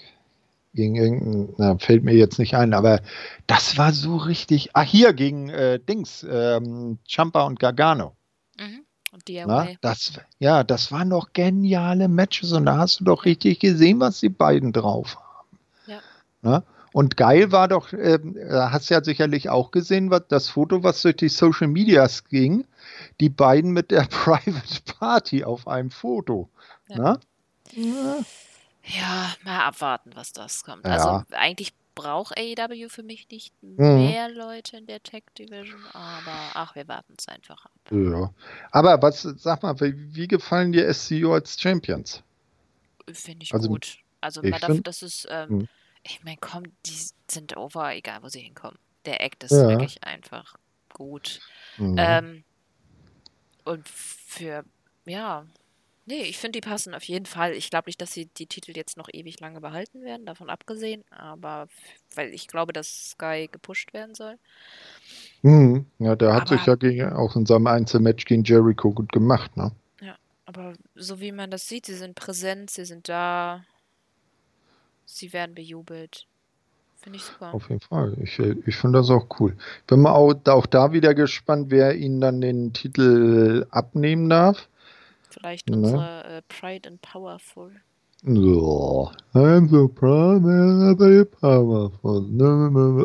[0.75, 3.01] gegen irgendeinen, na, fällt mir jetzt nicht ein, aber
[3.47, 4.71] das war so richtig.
[4.75, 8.15] Ah, hier gegen äh, Dings, ähm, Champa und Gargano.
[8.59, 8.85] Mhm.
[9.11, 13.59] Und Na, das, ja, das waren doch geniale Matches und da hast du doch richtig
[13.59, 15.59] gesehen, was die beiden drauf haben.
[15.87, 16.01] Ja.
[16.43, 16.63] Na?
[16.93, 18.19] Und geil war doch, äh,
[18.51, 22.65] hast ja sicherlich auch gesehen, was, das Foto, was durch die Social Medias ging,
[23.21, 26.51] die beiden mit der Private Party auf einem Foto.
[26.89, 27.19] Ja.
[27.73, 28.17] Ja.
[28.89, 30.87] Ja, mal abwarten, was das kommt.
[30.87, 30.93] Ja.
[30.93, 34.07] Also eigentlich braucht AEW für mich nicht mhm.
[34.07, 37.73] mehr Leute in der Tech Division, aber ach, wir warten es einfach ab.
[37.91, 38.33] Ja.
[38.71, 42.23] Aber was, sag mal, wie, wie gefallen dir SCU als Champions?
[43.13, 43.99] Finde ich also, gut.
[44.21, 45.69] Also man darf, das ist, ähm, mhm.
[46.05, 46.99] ich meine, komm, die
[47.29, 48.79] sind over, egal wo sie hinkommen.
[49.05, 49.69] Der Act ist ja.
[49.69, 50.55] wirklich einfach
[50.93, 51.41] gut.
[51.79, 51.97] Mhm.
[51.99, 52.45] Ähm,
[53.65, 54.65] und für,
[55.05, 55.47] ja,
[56.09, 57.53] nee, ich finde, die passen auf jeden Fall.
[57.53, 61.05] Ich glaube nicht, dass sie die Titel jetzt noch ewig lange behalten werden, davon abgesehen,
[61.11, 61.69] aber
[62.15, 64.37] weil ich glaube, dass Sky gepusht werden soll.
[65.43, 65.87] Mhm.
[65.99, 69.57] Ja, der hat aber, sich ja gegen, auch in seinem Einzelmatch gegen Jericho gut gemacht,
[69.57, 69.71] ne?
[70.01, 70.17] Ja,
[70.47, 73.65] aber so wie man das sieht, sie sind präsent, sie sind da,
[75.05, 76.27] sie werden bejubelt.
[76.97, 77.55] Finde ich super.
[77.55, 78.17] Auf jeden Fall.
[78.23, 79.57] Ich, ich finde das auch cool.
[79.87, 84.69] Bin mal auch, auch da wieder gespannt, wer ihnen dann den Titel abnehmen darf.
[85.31, 85.77] Vielleicht ne?
[85.77, 87.73] unsere äh, Pride and Powerful.
[88.27, 92.27] Oh, I'm so proud and very powerful.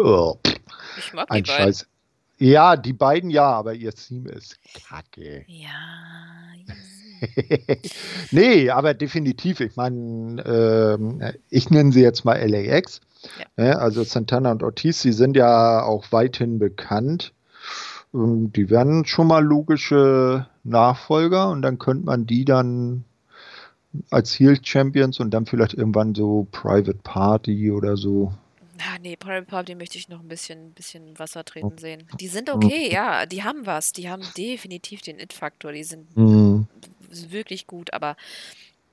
[0.03, 0.39] Oh.
[0.97, 1.65] Ich mag Ein die beiden.
[1.65, 1.87] Scheiß.
[2.39, 4.57] Ja, die beiden ja, aber ihr Team ist
[4.87, 5.45] kacke.
[5.47, 5.69] Ja.
[8.31, 9.61] nee, aber definitiv.
[9.61, 10.41] Ich meine,
[11.21, 12.99] äh, ich nenne sie jetzt mal LAX.
[13.57, 13.77] Ja.
[13.77, 17.33] Also Santana und Ortiz, die sind ja auch weithin bekannt.
[18.13, 23.05] Die werden schon mal logische Nachfolger und dann könnte man die dann
[24.11, 28.33] als Heel Champions und dann vielleicht irgendwann so Private Party oder so.
[28.79, 32.03] Ja, nee, Private Party möchte ich noch ein bisschen, bisschen Wasser treten sehen.
[32.19, 33.93] Die sind okay, ja, die haben was.
[33.93, 35.71] Die haben definitiv den It-Faktor.
[35.71, 36.67] Die sind mhm.
[37.09, 38.15] wirklich gut, aber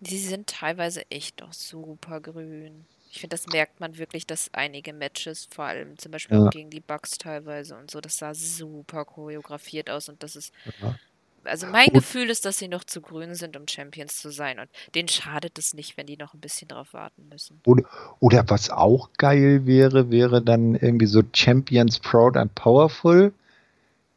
[0.00, 2.84] die sind teilweise echt doch super grün.
[3.12, 6.46] Ich finde, das merkt man wirklich, dass einige Matches, vor allem zum Beispiel ja.
[6.46, 10.52] auch gegen die Bugs teilweise und so, das sah super choreografiert aus und das ist.
[10.80, 10.94] Ja.
[11.42, 14.60] Also mein und, Gefühl ist, dass sie noch zu grün sind, um Champions zu sein.
[14.60, 17.60] Und denen schadet es nicht, wenn die noch ein bisschen drauf warten müssen.
[17.64, 17.84] Oder,
[18.20, 23.32] oder was auch geil wäre, wäre dann irgendwie so Champions Proud and Powerful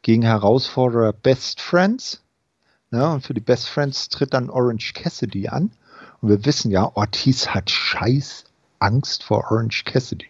[0.01, 2.21] gegen Herausforderer Best Friends.
[2.91, 5.71] Ja, und für die Best Friends tritt dann Orange Cassidy an.
[6.21, 8.43] Und wir wissen ja, Ortiz hat scheiß
[8.83, 10.27] Angst vor Orange Cassidy.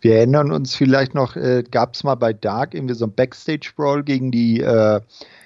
[0.00, 4.04] Wir erinnern uns vielleicht noch, äh, gab es mal bei Dark irgendwie so ein Backstage-Brawl
[4.04, 5.00] gegen die äh,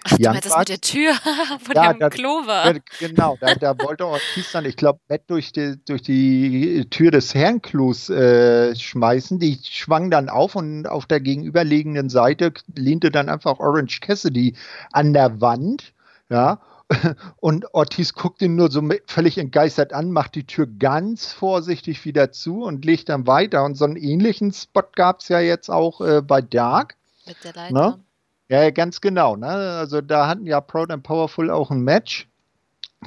[0.05, 1.13] Ach, du meinst das mit der Tür
[1.63, 2.75] von ja, dem Klo war?
[2.99, 7.35] Genau, da, da wollte Ortiz dann, ich glaube, Matt durch die, durch die Tür des
[7.35, 9.39] Herrenklos äh, schmeißen.
[9.39, 14.57] Die schwang dann auf und auf der gegenüberliegenden Seite lehnte dann einfach Orange Cassidy
[14.93, 15.93] an der Wand.
[16.29, 16.61] Ja,
[17.37, 22.33] und Ortiz guckt ihn nur so völlig entgeistert an, macht die Tür ganz vorsichtig wieder
[22.33, 23.65] zu und legt dann weiter.
[23.65, 26.97] Und so einen ähnlichen Spot gab es ja jetzt auch äh, bei Dark.
[27.27, 27.75] Mit der Leiter.
[27.75, 28.01] Ne?
[28.49, 29.37] Ja, ganz genau.
[29.37, 29.47] Ne?
[29.47, 32.29] Also da hatten ja Proud and Powerful auch ein Match.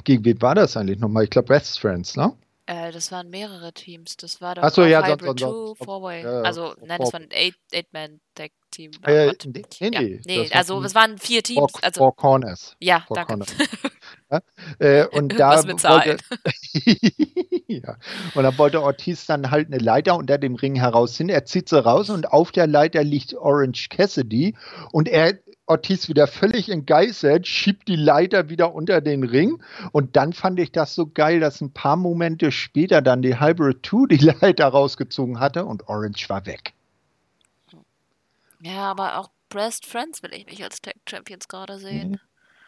[0.04, 1.24] Gegen wen war das eigentlich nochmal?
[1.24, 2.32] Ich glaube Best Friends, ne?
[2.66, 4.16] Äh, das waren mehrere Teams.
[4.16, 6.24] Das war doch so, ja, Hybrid 2, Four-Way.
[6.24, 8.90] Also, nein, das war ein Eight-Man-Tag-Team.
[9.06, 11.58] Oh äh, nee, nee, nee, nee also es waren vier Teams.
[11.58, 12.74] Four, also, four Corners.
[12.80, 13.28] Ja, four danke.
[13.28, 13.54] Corners.
[14.30, 14.40] ja?
[14.78, 16.16] Äh, und da wollte,
[17.66, 17.96] ja.
[18.34, 21.28] Und dann wollte Ortiz dann halt eine Leiter unter dem Ring heraus hin.
[21.28, 24.56] Er zieht sie raus und auf der Leiter liegt Orange Cassidy
[24.90, 29.62] und er Ortiz wieder völlig entgeistert, schiebt die Leiter wieder unter den Ring.
[29.92, 33.84] Und dann fand ich das so geil, dass ein paar Momente später dann die Hybrid
[33.84, 36.74] 2 die Leiter rausgezogen hatte und Orange war weg.
[38.60, 42.20] Ja, aber auch Breast Friends will ich nicht als Tag Champions gerade sehen.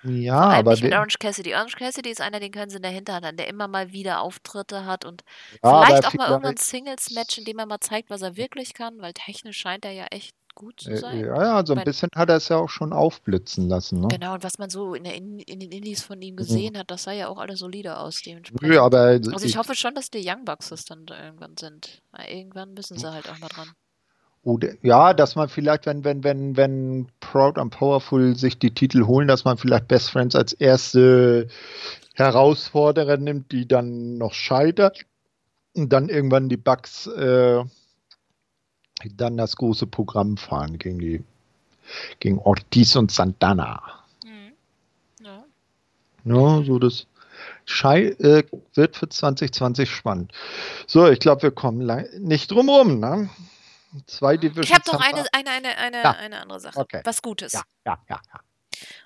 [0.03, 1.55] Ja, Vor allem aber nicht mit Orange Cassidy.
[1.55, 4.21] Orange Cassidy ist einer, den können sie in der Hinterhand haben, der immer mal wieder
[4.21, 5.25] Auftritte hat und
[5.65, 9.01] ja, vielleicht auch mal irgendein Singles-Match, in dem er mal zeigt, was er wirklich kann,
[9.01, 11.21] weil technisch scheint er ja echt gut zu äh, sein.
[11.21, 14.01] Ja, ja, so ein bisschen hat er es ja auch schon aufblitzen lassen.
[14.01, 14.09] Ne?
[14.09, 16.79] Genau, und was man so in, der, in, in den Indies von ihm gesehen mhm.
[16.79, 18.75] hat, das sah ja auch alles solide aus dementsprechend.
[18.75, 22.03] Ja, aber also ich, ich, hoffe schon, dass die Young Bucks es dann irgendwann sind.
[22.11, 23.69] Weil irgendwann müssen sie halt auch mal dran.
[24.43, 29.05] Oder, ja, dass man vielleicht, wenn, wenn, wenn, wenn Proud and Powerful sich die Titel
[29.07, 31.49] holen, dass man vielleicht Best Friends als erste
[32.15, 35.05] Herausforderer nimmt, die dann noch scheitert
[35.75, 37.65] und dann irgendwann die Bugs äh,
[39.17, 41.25] dann das große Programm fahren gegen die
[42.21, 43.83] gegen Ortiz und Santana.
[44.25, 44.53] Mhm.
[45.21, 45.45] Ja.
[46.25, 47.07] ja, so das
[47.65, 50.33] Schei äh, wird für 2020 spannend.
[50.87, 51.87] So, ich glaube, wir kommen
[52.19, 53.29] nicht drum rum, ne?
[54.07, 54.69] Zwei Divisions.
[54.69, 56.11] Ich habe doch eine, eine, eine, eine, ja.
[56.13, 56.79] eine andere Sache.
[56.79, 57.01] Okay.
[57.05, 57.53] Was Gutes.
[57.53, 58.41] Ja, ja, ja, ja.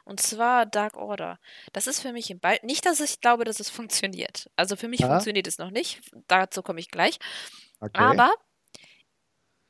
[0.05, 1.39] Und zwar Dark Order.
[1.73, 2.59] Das ist für mich im Ball.
[2.63, 4.51] Nicht, dass ich glaube, dass es funktioniert.
[4.57, 5.09] Also für mich ja.
[5.09, 6.01] funktioniert es noch nicht.
[6.27, 7.19] Dazu komme ich gleich.
[7.81, 8.01] Okay.
[8.01, 8.33] Aber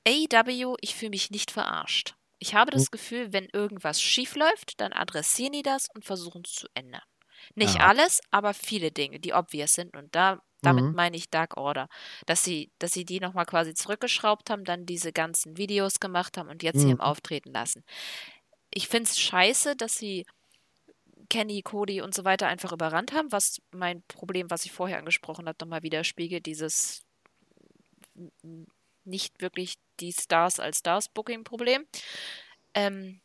[0.07, 2.15] AEW, ich fühle mich nicht verarscht.
[2.39, 2.91] Ich habe das hm.
[2.93, 7.03] Gefühl, wenn irgendwas schief läuft, dann adressieren die das und versuchen es zu ändern.
[7.55, 7.87] Nicht ja.
[7.87, 9.97] alles, aber viele Dinge, die obvious sind.
[9.97, 10.95] Und da, damit mhm.
[10.95, 11.89] meine ich Dark Order.
[12.27, 16.49] Dass sie, dass sie die nochmal quasi zurückgeschraubt haben, dann diese ganzen Videos gemacht haben
[16.49, 16.81] und jetzt mhm.
[16.81, 17.85] sie im Auftreten lassen.
[18.73, 20.27] Ich finde es scheiße, dass sie
[21.29, 25.47] Kenny, Cody und so weiter einfach überrannt haben, was mein Problem, was ich vorher angesprochen
[25.47, 27.03] habe, nochmal widerspiegelt, dieses
[29.05, 31.87] nicht wirklich die Stars als Stars-Booking-Problem.
[32.75, 33.21] Ähm,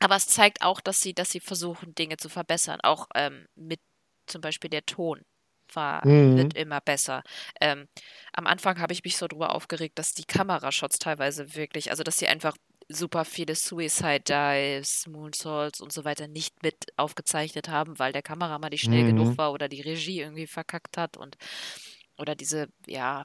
[0.00, 2.80] aber es zeigt auch, dass sie, dass sie versuchen, Dinge zu verbessern.
[2.82, 3.80] Auch ähm, mit
[4.26, 5.22] zum Beispiel der Ton
[5.74, 6.36] war, mhm.
[6.36, 7.22] wird immer besser.
[7.60, 7.88] Ähm,
[8.32, 12.16] am Anfang habe ich mich so drüber aufgeregt, dass die Kamerashots teilweise wirklich, also dass
[12.16, 12.56] sie einfach
[12.88, 18.70] super viele Suicide Dives, Moonsaults und so weiter nicht mit aufgezeichnet haben, weil der Kameramann
[18.70, 19.08] nicht schnell mhm.
[19.08, 21.36] genug war oder die Regie irgendwie verkackt hat und
[22.16, 23.24] oder diese, ja,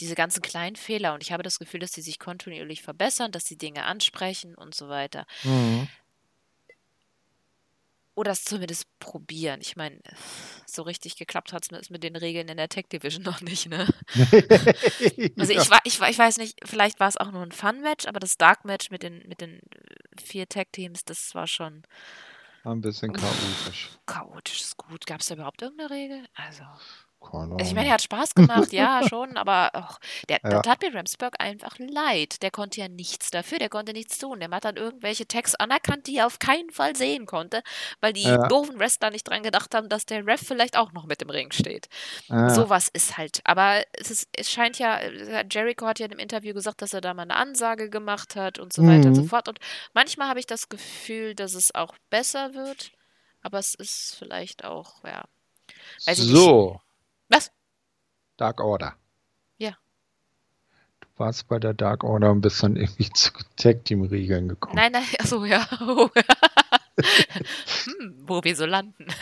[0.00, 1.14] diese ganzen kleinen Fehler.
[1.14, 4.74] Und ich habe das Gefühl, dass sie sich kontinuierlich verbessern, dass sie Dinge ansprechen und
[4.74, 5.26] so weiter.
[5.44, 5.88] Mhm.
[8.14, 9.60] Oder es zumindest probieren.
[9.60, 10.00] Ich meine,
[10.66, 13.86] so richtig geklappt hat es mit den Regeln in der Tech Division noch nicht, ne?
[15.38, 18.36] also ich, ich, ich weiß nicht, vielleicht war es auch nur ein Fun-Match, aber das
[18.36, 21.84] Dark-Match mit den, mit den äh, vier Tech-Teams, das war schon.
[22.64, 23.90] Ein bisschen chaotisch.
[24.06, 25.06] Chaotisch ist gut.
[25.06, 26.26] Gab es da überhaupt irgendeine Regel?
[26.34, 26.64] Also.
[27.20, 30.50] Also ich meine, er hat Spaß gemacht, ja, schon, aber och, der, ja.
[30.50, 32.42] der tat mir Ramsburg einfach leid.
[32.42, 34.40] Der konnte ja nichts dafür, der konnte nichts tun.
[34.40, 37.62] Der hat dann irgendwelche Tags anerkannt, die er auf keinen Fall sehen konnte,
[38.00, 38.48] weil die ja.
[38.48, 41.50] doofen Wrestler nicht dran gedacht haben, dass der Ref vielleicht auch noch mit im Ring
[41.52, 41.88] steht.
[42.28, 42.50] Ja.
[42.50, 43.40] Sowas ist halt.
[43.44, 46.94] Aber es, ist, es scheint ja, äh, Jericho hat ja in einem Interview gesagt, dass
[46.94, 48.88] er da mal eine Ansage gemacht hat und so mhm.
[48.88, 49.28] weiter und so mhm.
[49.28, 49.48] fort.
[49.48, 49.58] Und
[49.92, 52.92] manchmal habe ich das Gefühl, dass es auch besser wird,
[53.42, 55.24] aber es ist vielleicht auch, ja.
[56.14, 56.80] so.
[57.28, 57.52] Was?
[58.36, 58.94] Dark Order.
[59.56, 59.76] Ja.
[61.00, 64.76] Du warst bei der Dark Order und bist dann irgendwie zu Tag-Team-Regeln gekommen.
[64.76, 65.68] Nein, nein, achso, ja.
[65.70, 66.10] hm,
[68.22, 69.06] wo wir so landen.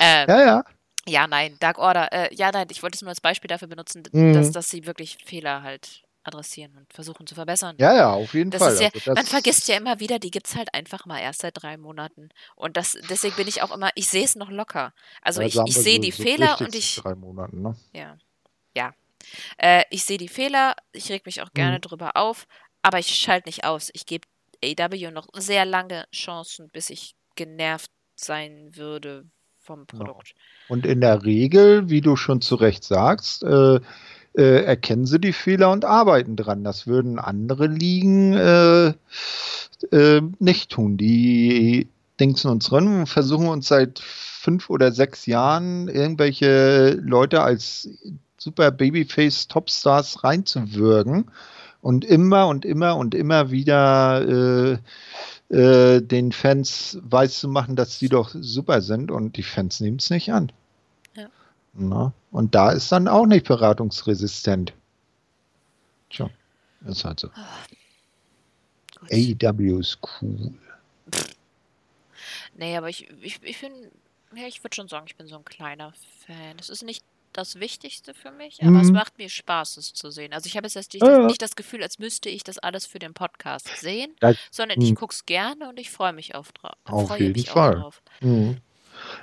[0.00, 0.64] Ähm, ja, ja.
[1.08, 2.12] Ja, nein, Dark Order.
[2.12, 4.34] Äh, ja, nein, ich wollte es nur als Beispiel dafür benutzen, mhm.
[4.34, 7.76] dass, dass sie wirklich Fehler halt adressieren und versuchen zu verbessern.
[7.78, 8.80] Ja, ja, auf jeden das Fall.
[8.80, 11.60] Ja, also man vergisst ja immer wieder, die gibt es halt einfach mal erst seit
[11.60, 12.28] drei Monaten.
[12.54, 14.92] Und das, deswegen bin ich auch immer, ich sehe es noch locker.
[15.22, 16.96] Also ja, ich, ich sehe so, die so Fehler und ich.
[16.96, 17.76] Drei Monaten, ne?
[17.92, 18.16] Ja.
[18.74, 18.94] Ja.
[19.56, 21.82] Äh, ich sehe die Fehler, ich reg mich auch gerne mhm.
[21.82, 22.46] drüber auf,
[22.82, 23.90] aber ich schalte nicht aus.
[23.92, 24.26] Ich gebe
[24.64, 29.26] AW noch sehr lange Chancen, bis ich genervt sein würde
[29.68, 30.34] vom Produkt.
[30.34, 30.44] Genau.
[30.68, 33.80] Und in der Regel, wie du schon zu Recht sagst, äh,
[34.38, 36.62] äh, erkennen sie die Fehler und arbeiten dran.
[36.62, 38.92] Das würden andere Ligen äh,
[39.90, 40.96] äh, nicht tun.
[40.96, 41.88] Die
[42.20, 47.88] denken uns ran und versuchen uns seit fünf oder sechs Jahren irgendwelche Leute als
[48.36, 51.30] super Babyface Topstars reinzuwürgen
[51.80, 54.78] und immer und immer und immer wieder
[55.50, 59.80] äh, äh, den Fans weiß zu machen, dass sie doch super sind und die Fans
[59.80, 60.52] nehmen es nicht an.
[61.78, 62.12] Na?
[62.30, 64.72] Und da ist dann auch nicht beratungsresistent.
[66.10, 66.28] Tja,
[66.86, 67.28] ist halt so.
[67.28, 70.52] Oh, AEW ist cool.
[72.56, 73.72] Nee, aber ich, ich, ich bin,
[74.34, 75.92] ja, ich würde schon sagen, ich bin so ein kleiner
[76.26, 76.56] Fan.
[76.58, 78.80] Es ist nicht das Wichtigste für mich, aber mhm.
[78.80, 80.32] es macht mir Spaß, es zu sehen.
[80.32, 81.18] Also ich habe jetzt nicht, ja.
[81.26, 84.90] nicht, das Gefühl, als müsste ich das alles für den Podcast sehen, das, sondern ich
[84.90, 84.94] mhm.
[84.96, 87.76] gucke es gerne und ich freue mich auf, dra auf jeden Fall.
[87.76, 88.02] drauf.
[88.20, 88.60] Mhm.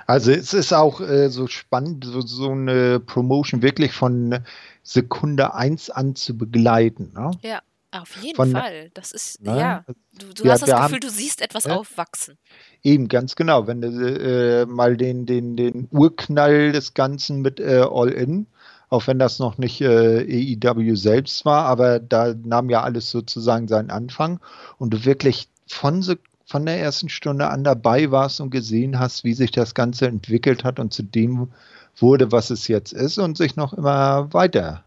[0.06, 4.40] Also es ist auch äh, so spannend, so, so, eine Promotion wirklich von
[4.82, 7.12] Sekunde 1 an zu begleiten.
[7.14, 7.30] Ne?
[7.42, 7.60] Ja,
[7.92, 8.90] auf jeden von, Fall.
[8.94, 9.58] Das ist, ne?
[9.58, 9.84] ja,
[10.18, 11.76] du, du ja, hast das Gefühl, haben, du siehst etwas ja?
[11.76, 12.38] aufwachsen.
[12.82, 13.66] Eben, ganz genau.
[13.66, 18.46] Wenn du äh, mal den, den, den Urknall des Ganzen mit äh, All-In,
[18.88, 23.66] auch wenn das noch nicht äh, EIW selbst war, aber da nahm ja alles sozusagen
[23.66, 24.40] seinen Anfang
[24.78, 29.24] und du wirklich von Sekunde von der ersten Stunde an dabei warst und gesehen hast,
[29.24, 31.48] wie sich das Ganze entwickelt hat und zu dem
[31.96, 34.84] wurde, was es jetzt ist und sich noch immer weiter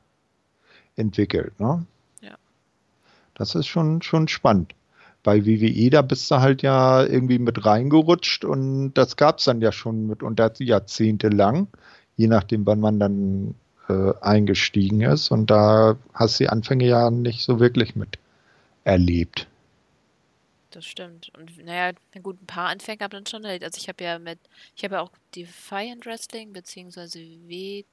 [0.96, 1.60] entwickelt.
[1.60, 1.86] Ne?
[2.22, 2.36] Ja.
[3.36, 4.74] Das ist schon, schon spannend.
[5.22, 9.60] Bei WWE, da bist du halt ja irgendwie mit reingerutscht und das gab es dann
[9.60, 11.68] ja schon mitunter jahrzehntelang,
[12.16, 13.56] je nachdem, wann man dann
[13.90, 15.30] äh, eingestiegen ist.
[15.30, 18.18] Und da hast du die Anfänge ja nicht so wirklich mit
[18.86, 19.49] erlebt
[20.72, 21.32] das stimmt.
[21.38, 23.46] Und naja, gut, ein paar Anfänger haben dann schon.
[23.46, 24.40] Also ich habe ja mit,
[24.76, 27.84] ich habe ja auch Defiant Wrestling, beziehungsweise W.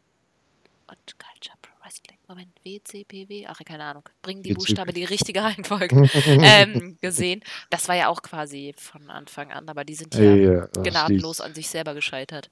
[0.89, 2.19] Und Culture Pro Wrestling.
[2.29, 4.05] Moment, WCPW, ach, keine Ahnung.
[4.23, 7.43] Bringen die Buchstabe die richtige Reihenfolge ähm, gesehen.
[7.71, 11.55] Das war ja auch quasi von Anfang an, aber die sind ja, ja gnadenlos an
[11.55, 12.51] sich selber gescheitert.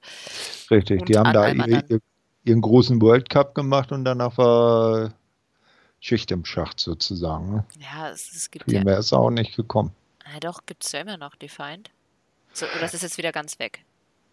[0.69, 1.99] Richtig, und die haben da ihr,
[2.43, 5.13] ihren großen World Cup gemacht und danach war
[5.99, 7.51] Schicht im Schacht sozusagen.
[7.51, 7.65] Ne?
[7.79, 8.83] Ja, es, es gibt Viel ja.
[8.83, 9.91] mehr ist auch nicht gekommen.
[10.25, 11.91] Na doch, gibt es ja immer noch Defined.
[12.53, 13.85] So, oder ist es jetzt wieder ganz weg?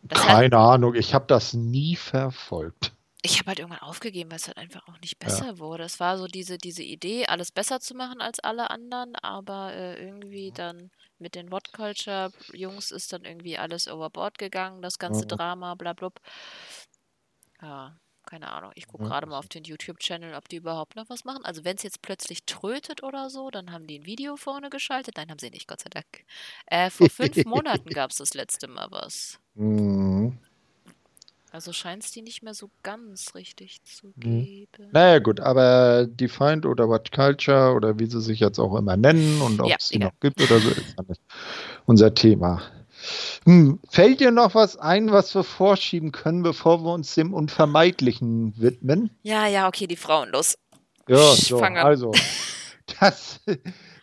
[0.03, 2.93] Das Keine hat, Ahnung, ich habe das nie verfolgt.
[3.25, 5.59] Ich habe halt irgendwann aufgegeben, weil es halt einfach auch nicht besser ja.
[5.59, 5.85] wurde.
[5.85, 10.05] Es war so diese, diese Idee, alles besser zu machen als alle anderen, aber äh,
[10.05, 15.23] irgendwie dann mit den What Culture Jungs ist dann irgendwie alles overboard gegangen, das ganze
[15.23, 15.29] mhm.
[15.29, 16.11] Drama, bla, bla.
[17.61, 17.97] Ja,
[18.33, 18.73] keine Ahnung.
[18.77, 21.45] Ich gucke gerade mal auf den YouTube-Channel, ob die überhaupt noch was machen.
[21.45, 25.19] Also wenn es jetzt plötzlich trötet oder so, dann haben die ein Video vorne geschaltet.
[25.19, 26.07] Nein, haben sie nicht, Gott sei Dank.
[26.65, 29.39] Äh, vor fünf Monaten gab es das letzte Mal was.
[29.55, 30.39] Mhm.
[31.51, 34.21] Also scheint es die nicht mehr so ganz richtig zu mhm.
[34.21, 34.89] geben.
[34.93, 39.43] Naja gut, aber Defined oder What Culture oder wie sie sich jetzt auch immer nennen
[39.43, 41.21] und ob ja, es sie noch gibt oder so, ist ja nicht
[41.85, 42.63] unser Thema.
[43.45, 48.55] Hm, fällt dir noch was ein, was wir vorschieben können, bevor wir uns dem Unvermeidlichen
[48.57, 49.11] widmen?
[49.23, 50.57] Ja, ja, okay, die Frauen, los.
[51.09, 52.13] Ja, so, also
[53.01, 53.41] das,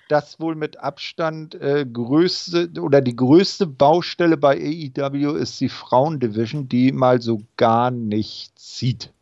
[0.09, 6.67] das wohl mit Abstand äh, größte oder die größte Baustelle bei AEW ist die Frauendivision,
[6.67, 9.13] die mal so gar nicht sieht.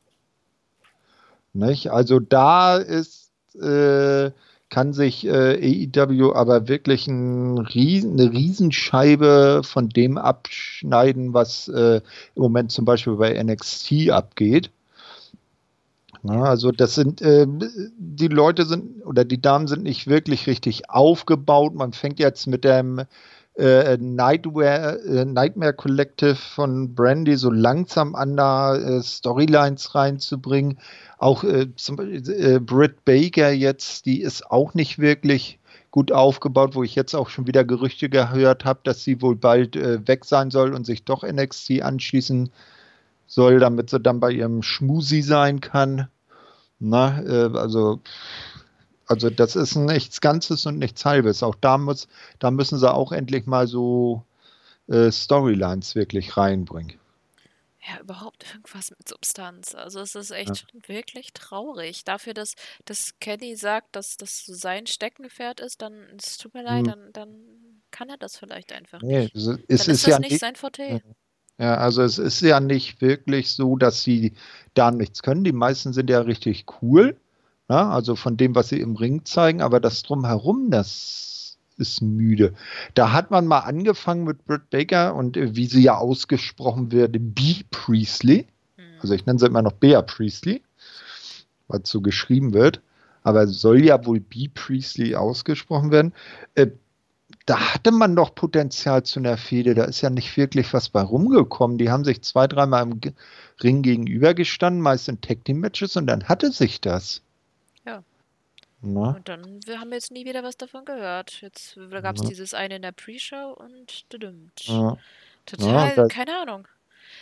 [1.53, 1.91] Nicht?
[1.91, 4.31] Also da ist, äh,
[4.69, 12.01] kann sich äh, AEW aber wirklich ein Riesen, eine Riesenscheibe von dem abschneiden, was äh,
[12.35, 14.71] im Moment zum Beispiel bei NXT abgeht.
[16.23, 17.47] Ja, also das sind, äh,
[17.97, 21.73] die Leute sind oder die Damen sind nicht wirklich richtig aufgebaut.
[21.75, 23.03] Man fängt jetzt mit dem
[23.57, 30.79] äh, Nightmare, äh, Nightmare Collective von Brandy so langsam an, da äh, Storylines reinzubringen.
[31.17, 35.59] Auch äh, zum äh, Britt Baker jetzt, die ist auch nicht wirklich
[35.91, 39.75] gut aufgebaut, wo ich jetzt auch schon wieder Gerüchte gehört habe, dass sie wohl bald
[39.75, 42.51] weg sein soll und sich doch NXT anschließen
[43.25, 46.07] soll, damit sie dann bei ihrem Schmusi sein kann.
[46.79, 48.01] Na, äh, also,
[49.07, 51.43] also das ist nichts Ganzes und nichts Halbes.
[51.43, 52.07] Auch da muss,
[52.39, 54.23] da müssen sie auch endlich mal so
[54.87, 56.99] äh, Storylines wirklich reinbringen.
[57.87, 59.73] Ja, überhaupt irgendwas mit Substanz.
[59.73, 60.89] Also es ist echt ja.
[60.89, 62.03] wirklich traurig.
[62.03, 66.87] Dafür, dass, dass Kenny sagt, dass das sein Steckenpferd ist, dann, es tut mir leid,
[66.87, 66.87] hm.
[66.87, 67.35] dann, dann
[67.91, 69.35] kann er das vielleicht einfach nee, nicht.
[69.35, 71.01] Es, es ist, ist das ja nicht sein Forte.
[71.59, 74.33] Ja, also es ist ja nicht wirklich so, dass sie
[74.73, 75.45] da nichts können.
[75.45, 77.17] Die meisten sind ja richtig cool.
[77.69, 82.53] Ja, also von dem, was sie im Ring zeigen, aber das drumherum, das ist müde.
[82.93, 87.15] Da hat man mal angefangen mit Britt Baker und äh, wie sie ja ausgesprochen wird,
[87.35, 87.63] B.
[87.69, 88.47] Priestley.
[88.77, 88.85] Hm.
[89.01, 90.61] Also ich nenne sie immer noch Bea Priestley,
[91.67, 92.81] was so geschrieben wird.
[93.23, 94.47] Aber soll ja wohl B.
[94.47, 96.13] Priestley ausgesprochen werden.
[96.55, 96.67] Äh,
[97.45, 99.73] da hatte man doch Potenzial zu einer Fehde.
[99.75, 101.77] Da ist ja nicht wirklich was bei rumgekommen.
[101.77, 102.99] Die haben sich zwei, dreimal im
[103.61, 107.21] Ring gegenübergestanden, meist in Tag Team Matches und dann hatte sich das.
[108.81, 109.11] Na?
[109.11, 111.41] Und dann wir haben jetzt nie wieder was davon gehört.
[111.41, 114.05] Jetzt gab es dieses eine in der Pre-Show und
[114.61, 114.97] ja.
[115.45, 116.67] total, ja, keine Ahnung.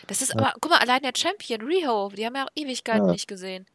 [0.08, 3.28] Das ist aber, guck mal, allein der Champion, Riho, die haben ja auch Ewigkeiten nicht
[3.28, 3.66] gesehen.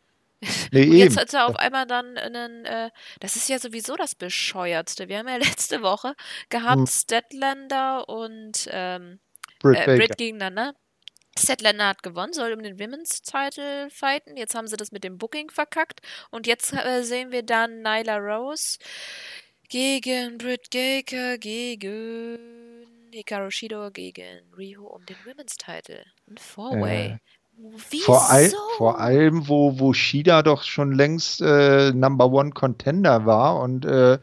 [0.73, 2.91] Nee, und jetzt hat er auf einmal dann einen, äh,
[3.21, 5.09] das ist ja sowieso das Bescheuertste.
[5.09, 6.15] Wir haben ja letzte Woche
[6.49, 6.87] gehabt hm.
[6.87, 9.19] Statlander und ähm,
[9.61, 10.75] Britt, äh, Britt gegeneinander.
[11.41, 14.37] Statlander hat gewonnen, soll um den Women's Title fighten.
[14.37, 16.01] Jetzt haben sie das mit dem Booking verkackt.
[16.31, 18.79] Und jetzt äh, sehen wir dann Nyla Rose
[19.69, 22.39] gegen Britt Baker, gegen
[23.13, 26.05] Hikaru Shido, gegen Riho um den Women's Title.
[26.29, 27.07] Ein Four-Way.
[27.07, 27.19] Äh.
[28.05, 33.61] Vor, all, vor, allem, wo, wo Shida doch schon längst äh, Number One Contender war
[33.61, 34.19] und äh,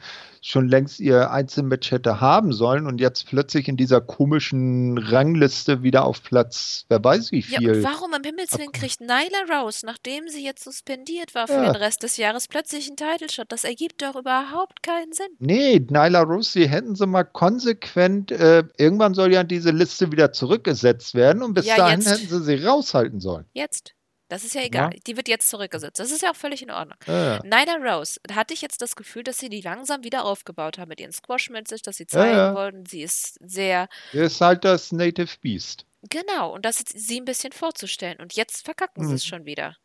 [0.48, 6.06] schon längst ihr Einzelmatch hätte haben sollen und jetzt plötzlich in dieser komischen Rangliste wieder
[6.06, 7.76] auf Platz, wer weiß wie viel.
[7.78, 11.74] Ja, warum im Himmels Willen kriegt Nyla Rose, nachdem sie jetzt suspendiert war für ja.
[11.74, 13.52] den Rest des Jahres, plötzlich einen Title Shot?
[13.52, 15.28] Das ergibt doch überhaupt keinen Sinn.
[15.40, 20.32] Nee, Nyla Rose, sie hätten sie mal konsequent, äh, irgendwann soll ja diese Liste wieder
[20.32, 22.10] zurückgesetzt werden und bis ja, dahin jetzt.
[22.10, 23.46] hätten sie sie raushalten sollen.
[23.54, 23.97] Jetzt.
[24.30, 24.92] Das ist ja egal.
[24.94, 25.00] Ja.
[25.08, 26.00] Die wird jetzt zurückgesetzt.
[26.00, 26.98] Das ist ja auch völlig in Ordnung.
[27.06, 27.44] Ja, ja.
[27.44, 31.00] Nyla Rose, hatte ich jetzt das Gefühl, dass sie die langsam wieder aufgebaut haben mit
[31.00, 33.88] ihren Squash-Matches, dass sie zeigen ja, wollten, sie ist sehr.
[34.12, 35.86] Sie ist halt das Native Beast.
[36.10, 38.20] Genau, und das ist sie ein bisschen vorzustellen.
[38.20, 39.10] Und jetzt verkacken hm.
[39.10, 39.78] sie es schon wieder.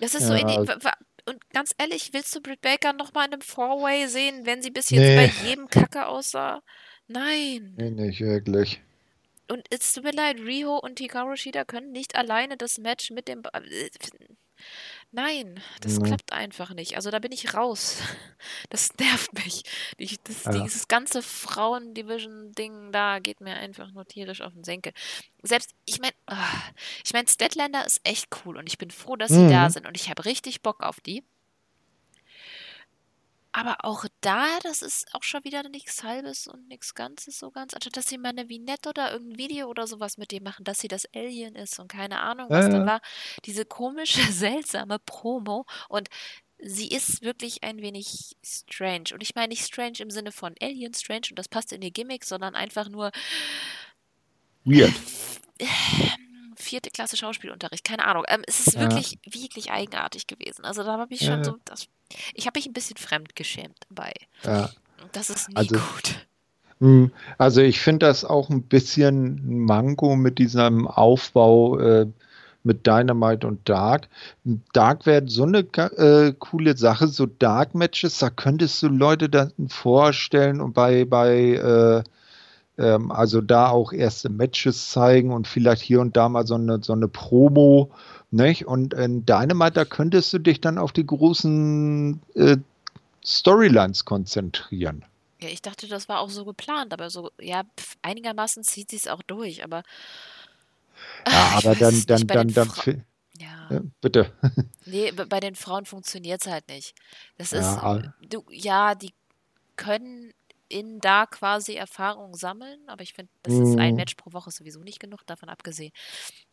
[0.00, 3.42] Das ist so in die, und ganz ehrlich, willst du Britt Baker nochmal in einem
[3.42, 5.16] Four-Way sehen, wenn sie bis jetzt nee.
[5.16, 6.62] bei jedem Kacke aussah?
[7.06, 7.74] Nein.
[7.76, 8.80] Nee, nicht wirklich.
[9.50, 13.28] Und es tut mir leid, Riho und Hikaru Shida können nicht alleine das Match mit
[13.28, 13.42] dem.
[13.52, 13.90] Äh,
[15.10, 16.04] nein, das mhm.
[16.04, 16.96] klappt einfach nicht.
[16.96, 18.02] Also da bin ich raus.
[18.70, 19.64] Das nervt mich.
[19.96, 20.52] Ich, das, ja.
[20.52, 24.92] Dieses ganze Frauen-Division-Ding da geht mir einfach nur tierisch auf den Senkel.
[25.42, 26.62] Selbst, ich meine, ah,
[27.04, 29.50] ich meine, Statlander ist echt cool und ich bin froh, dass sie mhm.
[29.50, 31.24] da sind und ich habe richtig Bock auf die.
[33.58, 37.74] Aber auch da, das ist auch schon wieder nichts Halbes und nichts Ganzes so ganz.
[37.74, 40.78] Anstatt dass sie mal eine Vignette oder irgendein Video oder sowas mit dem machen, dass
[40.78, 42.86] sie das Alien ist und keine Ahnung, was Ja, ja.
[42.86, 43.00] war.
[43.46, 45.66] Diese komische, seltsame Promo.
[45.88, 46.08] Und
[46.58, 49.06] sie ist wirklich ein wenig strange.
[49.12, 51.90] Und ich meine nicht strange im Sinne von Alien strange und das passt in ihr
[51.90, 53.10] Gimmick, sondern einfach nur
[54.64, 54.94] Weird.
[56.58, 58.24] Vierte Klasse Schauspielunterricht, keine Ahnung.
[58.28, 58.80] Ähm, es ist Ja.
[58.82, 60.64] wirklich, wirklich eigenartig gewesen.
[60.64, 61.44] Also da habe ich schon Ja.
[61.44, 61.86] so, das,
[62.34, 64.12] ich habe mich ein bisschen fremdgeschämt dabei.
[64.44, 64.70] Ja.
[65.12, 66.26] Das ist nie Also- gut.
[66.80, 72.06] Hm, Also ich finde das auch ein bisschen Manko mit diesem Aufbau äh,
[72.64, 74.08] mit Dynamite und Dark.
[74.72, 79.52] Dark wäre so eine äh, coole Sache, so Dark Matches, da könntest du Leute dann
[79.68, 82.02] vorstellen und bei, bei äh,
[82.78, 86.82] ähm, also da auch erste Matches zeigen und vielleicht hier und da mal so eine,
[86.82, 87.90] so eine Promo,
[88.30, 88.66] nicht?
[88.66, 92.56] Und in Dynamite, da könntest du dich dann auf die großen äh,
[93.24, 95.04] Storylines konzentrieren.
[95.40, 98.96] Ja, ich dachte, das war auch so geplant, aber so, ja, pf, einigermaßen zieht sie
[98.96, 99.82] es auch durch, aber.
[101.26, 102.72] Ja, Ah, ich aber dann, dann, dann, dann,
[103.40, 103.70] Ja.
[103.70, 104.32] ja, bitte.
[104.84, 106.94] Nee, bei den Frauen funktioniert es halt nicht.
[107.36, 109.12] Das Ja, ist, du, ja, die
[109.76, 110.32] können
[110.68, 113.96] in da quasi Erfahrung sammeln, aber ich finde, das ist ein Mhm.
[113.96, 115.92] Match pro Woche sowieso nicht genug, davon abgesehen.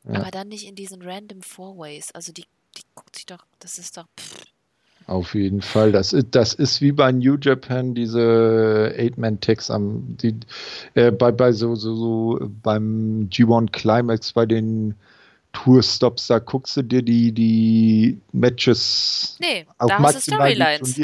[0.03, 0.16] Ja.
[0.22, 2.11] Aber dann nicht in diesen random Four-Ways.
[2.13, 2.45] Also die,
[2.78, 4.45] die guckt sich doch, das ist doch, pff,
[5.07, 5.91] Auf jeden Fall.
[5.91, 10.39] Das ist, das ist wie bei New Japan, diese Eight-Man-Tags am, die,
[10.95, 14.95] äh, bei, bei so, so, so, beim G1 Climax, bei den
[15.53, 21.01] Tourstops, da guckst du dir die, die Matches nee, auch da hast du Storylines.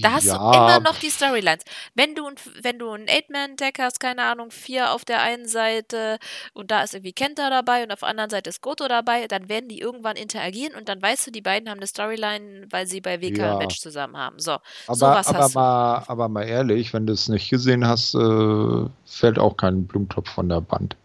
[0.00, 1.64] Da hast ja, du immer noch die Storylines.
[1.94, 2.30] Wenn du,
[2.62, 6.18] wenn du einen Eight-Man-Deck hast, keine Ahnung, vier auf der einen Seite
[6.54, 9.50] und da ist irgendwie Kenta dabei und auf der anderen Seite ist Goto dabei, dann
[9.50, 13.02] werden die irgendwann interagieren und dann weißt du, die beiden haben eine Storyline, weil sie
[13.02, 13.52] bei WK Ja.
[13.52, 14.38] ein Match zusammen haben.
[14.38, 14.52] So,
[14.86, 15.58] aber, sowas aber, hast du.
[15.58, 20.30] mal, aber mal ehrlich, wenn du es nicht gesehen hast, äh, fällt auch kein Blumentopf
[20.30, 20.96] von der Band,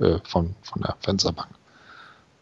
[0.00, 1.48] äh, von, von der Fensterbank.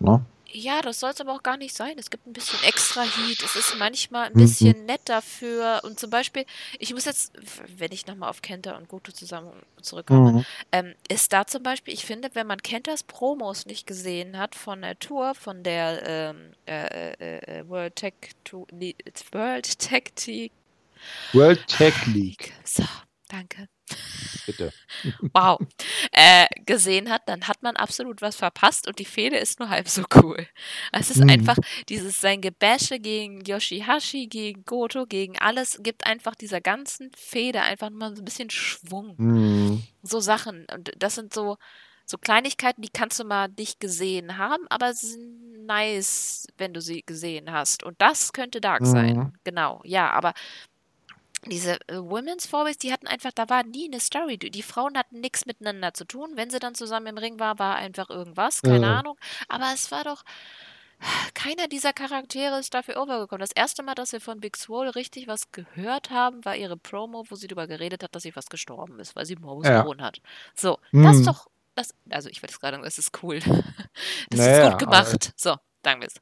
[0.01, 0.21] Ne?
[0.59, 1.97] Ja, das soll es aber auch gar nicht sein.
[1.99, 3.43] Es gibt ein bisschen extra Heat.
[3.43, 4.39] Es ist manchmal ein Mhm.
[4.39, 5.83] bisschen nett dafür.
[5.85, 6.47] Und zum Beispiel,
[6.79, 7.35] ich muss jetzt,
[7.77, 9.53] wenn ich nochmal auf Kenta und Goto zusammen
[9.83, 10.47] zurückkomme, Mhm.
[10.73, 14.81] ähm, ist da zum Beispiel, ich finde, wenn man Kentas Promos nicht gesehen hat von
[14.81, 18.15] der Tour, von der ähm, äh, äh, äh, World Tech
[18.51, 20.51] World Tech Team.
[21.35, 22.83] World Tag League, So,
[23.29, 23.69] danke.
[24.47, 24.73] Bitte.
[25.35, 25.61] Wow.
[26.13, 29.89] äh, gesehen hat, dann hat man absolut was verpasst und die Fehde ist nur halb
[29.89, 30.47] so cool.
[30.93, 31.31] Es ist Mhm.
[31.31, 31.57] einfach
[31.89, 37.91] dieses sein Gebäsche gegen Yoshihashi, gegen Goto, gegen alles, gibt einfach dieser ganzen Fehde einfach
[37.91, 39.15] mal so ein bisschen Schwung.
[39.19, 39.83] Mhm.
[40.03, 40.67] So Sachen.
[40.73, 41.57] Und das sind so,
[42.05, 46.81] so Kleinigkeiten, die kannst du mal nicht gesehen haben, aber sie sind nice, wenn du
[46.81, 47.83] sie gesehen hast.
[47.83, 48.87] Und das könnte Dark Mhm.
[48.87, 49.39] sein.
[49.45, 50.33] Genau, ja, aber
[51.47, 54.39] diese äh, Women's Fourways, die hatten einfach, da war nie eine Story.
[54.39, 56.33] Die, Frauen hatten nichts miteinander zu tun.
[56.35, 58.99] Wenn sie dann zusammen im Ring war, war einfach irgendwas, keine Ja.
[59.01, 59.19] Ahnung.
[59.49, 60.23] Aber es war doch,
[61.35, 63.41] keiner dieser Charaktere ist dafür overgekommen.
[63.41, 67.25] Das erste Mal, dass wir von Big Swole richtig was gehört haben, war ihre Promo,
[67.29, 69.83] wo sie darüber geredet hat, dass sie fast gestorben ist, weil sie Morbus Ja.
[69.83, 70.21] Crohn hat.
[70.55, 71.25] So, das ist Mhm.
[71.27, 73.41] doch, das, also ich wollte jetzt gerade sagen, das ist cool.
[74.31, 75.33] Das Naja, ist gut gemacht.
[75.37, 75.57] So,
[76.03, 76.15] es.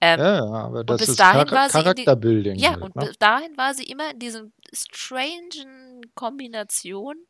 [0.00, 2.58] Ähm, Ja, aber das bis ist dahin Char war sie in die- Charakterbuilding.
[2.58, 3.06] ja, halt, und ne?
[3.06, 7.22] bis dahin war sie immer in diesen strangen Kombinationen,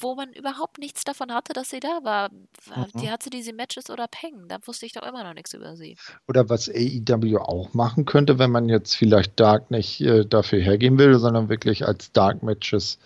[0.00, 2.30] wo man überhaupt nichts davon hatte, dass sie da war.
[2.30, 3.00] Mhm.
[3.00, 4.46] Die hatte diese Matches oder Peng.
[4.46, 5.96] Da wusste ich doch immer noch nichts über sie.
[6.28, 10.98] Oder was AEW auch machen könnte, wenn man jetzt vielleicht Dark nicht äh, dafür hergehen
[10.98, 12.98] will, sondern wirklich als Dark Matches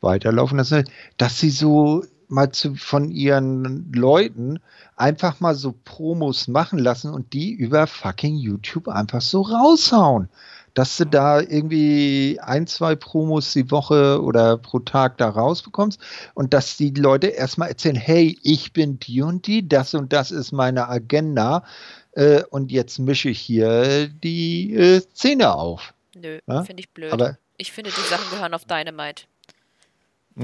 [0.00, 0.88] weiterlaufen lassen,
[1.18, 4.60] dass sie so mal zu, von ihren Leuten
[4.96, 10.28] einfach mal so Promos machen lassen und die über fucking YouTube einfach so raushauen.
[10.74, 16.00] Dass du da irgendwie ein, zwei Promos die Woche oder pro Tag da rausbekommst
[16.34, 20.30] und dass die Leute erstmal erzählen, hey, ich bin die und die, das und das
[20.30, 21.64] ist meine Agenda
[22.12, 25.92] äh, und jetzt mische ich hier die äh, Szene auf.
[26.14, 27.12] Nö, Ja, finde ich blöd.
[27.12, 29.24] Aber ich finde, die Sachen gehören auf Dynamite.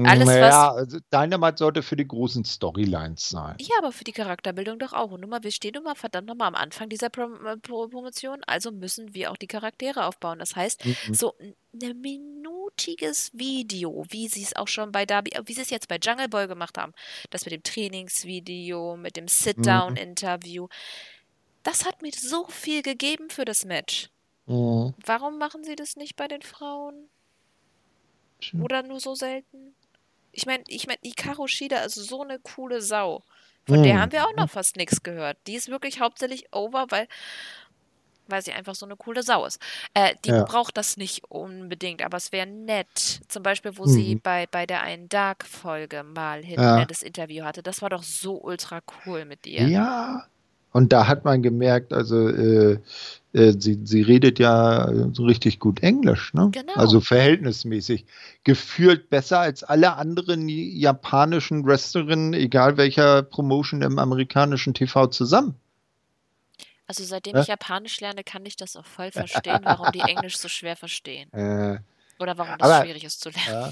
[0.05, 3.55] Alles, naja, also Dynamite sollte für die großen Storylines sein.
[3.59, 5.11] Ja, aber für die Charakterbildung doch auch.
[5.11, 7.87] Und nun mal, wir stehen nun mal verdammt nochmal am Anfang dieser Prom äh, Pro
[7.87, 10.39] Promotion, also müssen wir auch die Charaktere aufbauen.
[10.39, 11.13] Das heißt, Mhm.
[11.13, 15.61] so ein ne minutiges Video, wie sie es auch schon bei Darby, äh, wie sie
[15.61, 16.93] es jetzt bei Jungle Boy gemacht haben,
[17.29, 19.29] das mit dem Trainingsvideo, mit dem Mhm.
[19.29, 20.67] Sit-Down-Interview,
[21.63, 24.09] das hat mir so viel gegeben für das Match.
[24.45, 24.93] Mhm.
[25.05, 27.09] Warum machen sie das nicht bei den Frauen?
[28.61, 29.75] Oder nur so selten?
[30.37, 33.23] Ich meine, ich meine, Hikaru Shida ist so eine coole Sau.
[33.67, 33.99] Von der Mhm.
[33.99, 35.37] haben wir auch noch fast nichts gehört.
[35.47, 37.07] Die ist wirklich hauptsächlich over, weil
[38.29, 39.59] weil sie einfach so eine coole Sau ist.
[39.93, 40.43] Äh, die ja.
[40.43, 43.21] braucht das nicht unbedingt, aber es wäre nett.
[43.29, 43.87] Zum Beispiel, wo mhm.
[43.87, 46.85] sie bei, bei der einen Dark-Folge mal hinten ja.
[46.85, 47.63] das Interview hatte.
[47.63, 49.65] Das war doch so ultra cool mit ihr.
[49.67, 50.27] Ja.
[50.73, 52.79] Und da hat man gemerkt, also äh,
[53.37, 56.49] äh, sie, sie redet ja so richtig gut Englisch, ne?
[56.51, 56.73] Genau.
[56.73, 58.05] Also verhältnismäßig.
[58.43, 65.55] Gefühlt besser als alle anderen japanischen Wrestlerinnen, egal welcher Promotion im amerikanischen TV zusammen.
[66.87, 67.41] Also seitdem ja?
[67.41, 71.29] ich Japanisch lerne, kann ich das auch voll verstehen, warum die Englisch so schwer verstehen.
[71.37, 71.79] Äh,
[72.19, 73.45] Oder warum das aber, schwierig ist zu lernen.
[73.51, 73.71] Ja.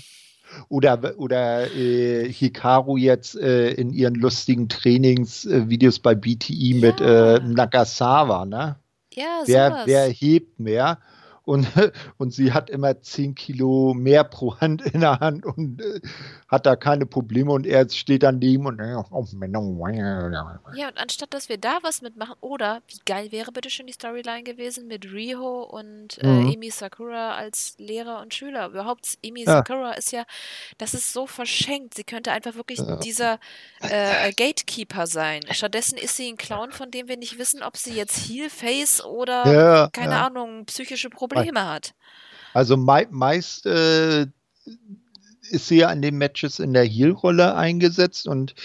[0.70, 6.88] Oder, oder äh, Hikaru jetzt äh, in ihren lustigen Trainingsvideos bei BTI ja.
[6.88, 8.76] mit äh, Nagasawa, ne?
[9.16, 10.99] Ja, wer, wer hebt mehr?
[11.46, 11.68] Und,
[12.18, 16.02] und sie hat immer 10 Kilo mehr pro Hand in der Hand und äh,
[16.48, 18.80] hat da keine Probleme und er steht daneben und
[20.74, 23.86] äh, ja und anstatt dass wir da was mitmachen oder wie geil wäre bitte schon
[23.86, 26.52] die Storyline gewesen mit Riho und äh, mhm.
[26.52, 29.58] Emi Sakura als Lehrer und Schüler überhaupt Emi ja.
[29.58, 30.24] Sakura ist ja
[30.78, 32.98] das ist so verschenkt sie könnte einfach wirklich ja.
[32.98, 33.39] dieser
[33.82, 37.93] äh, Gatekeeper sein stattdessen ist sie ein Clown von dem wir nicht wissen ob sie
[37.93, 41.94] jetzt Heel Face oder ja, keine Ahnung psychische Probleme Probleme hat.
[42.54, 44.28] Also mei meist äh,
[45.50, 48.56] ist sie ja in den Matches in der Heel-Rolle eingesetzt und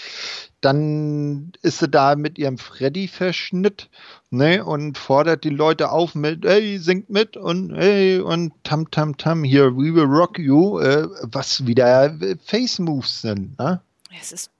[0.61, 3.89] dann ist sie da mit ihrem Freddy-Verschnitt
[4.29, 9.17] ne, und fordert die Leute auf mit, hey, singt mit und hey, und tam tam
[9.17, 13.57] tam, hier, we will rock you, äh, was wieder Face-Moves sind.
[13.57, 13.81] Ne?
[14.19, 14.51] Es ist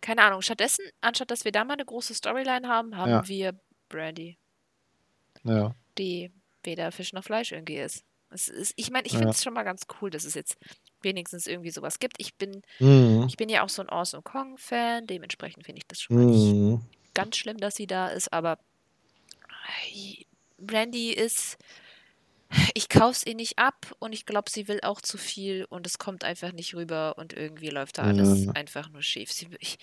[0.00, 0.42] keine Ahnung.
[0.42, 3.28] Stattdessen, anstatt dass wir da mal eine große Storyline haben, haben ja.
[3.28, 3.54] wir
[3.88, 4.38] Brandy.
[5.44, 5.74] Ja.
[5.98, 6.30] Die
[6.64, 8.04] weder Fisch noch Fleisch irgendwie ist.
[8.30, 10.58] ist ich meine, ich finde es schon mal ganz cool, dass es jetzt
[11.02, 12.16] wenigstens irgendwie sowas gibt.
[12.18, 13.26] Ich bin, mhm.
[13.28, 16.72] ich bin ja auch so ein Awesome Kong-Fan, dementsprechend finde ich das schon mal mhm.
[16.72, 18.58] nicht ganz schlimm, dass sie da ist, aber
[20.58, 21.56] Brandy ist
[22.74, 25.86] ich kaufe es ihr nicht ab und ich glaube, sie will auch zu viel und
[25.86, 28.52] es kommt einfach nicht rüber und irgendwie läuft da alles ja.
[28.52, 29.30] einfach nur schief.
[29.32, 29.78] Sie, ich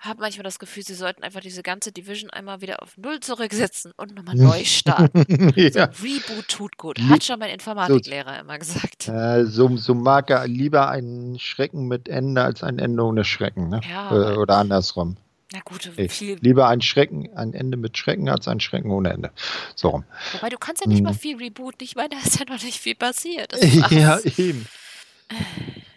[0.00, 3.92] habe manchmal das Gefühl, sie sollten einfach diese ganze Division einmal wieder auf Null zurücksetzen
[3.96, 5.52] und nochmal neu starten.
[5.56, 5.92] ja.
[5.92, 9.08] So Reboot tut gut, hat schon mein Informatiklehrer so, immer gesagt.
[9.08, 13.68] Äh, so, so, mag er lieber einen Schrecken mit Ende als ein Ende ohne Schrecken.
[13.68, 13.80] Ne?
[13.88, 15.16] Ja, äh, oder andersrum.
[15.52, 16.36] Na gut, viel.
[16.40, 19.32] Lieber ein Schrecken, ein Ende mit Schrecken als ein Schrecken ohne Ende.
[19.74, 20.04] So rum.
[20.32, 21.04] Wobei du kannst ja nicht hm.
[21.04, 21.82] mal viel rebooten.
[21.82, 23.54] Ich meine, da ist ja noch nicht viel passiert.
[23.90, 24.66] ja, eben.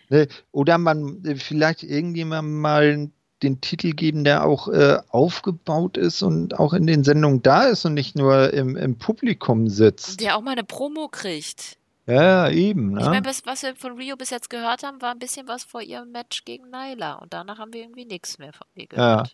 [0.09, 3.11] Ne, oder man äh, vielleicht irgendjemand mal
[3.43, 7.85] den Titel geben, der auch äh, aufgebaut ist und auch in den Sendungen da ist
[7.85, 10.21] und nicht nur im, im Publikum sitzt.
[10.21, 11.77] Der auch mal eine Promo kriegt.
[12.07, 12.93] Ja, eben.
[12.93, 13.01] Ne?
[13.01, 15.81] Ich meine, was wir von Rio bis jetzt gehört haben, war ein bisschen was vor
[15.81, 17.15] ihrem Match gegen Nyla.
[17.15, 19.27] Und danach haben wir irgendwie nichts mehr von ihr gehört.
[19.27, 19.33] Ja.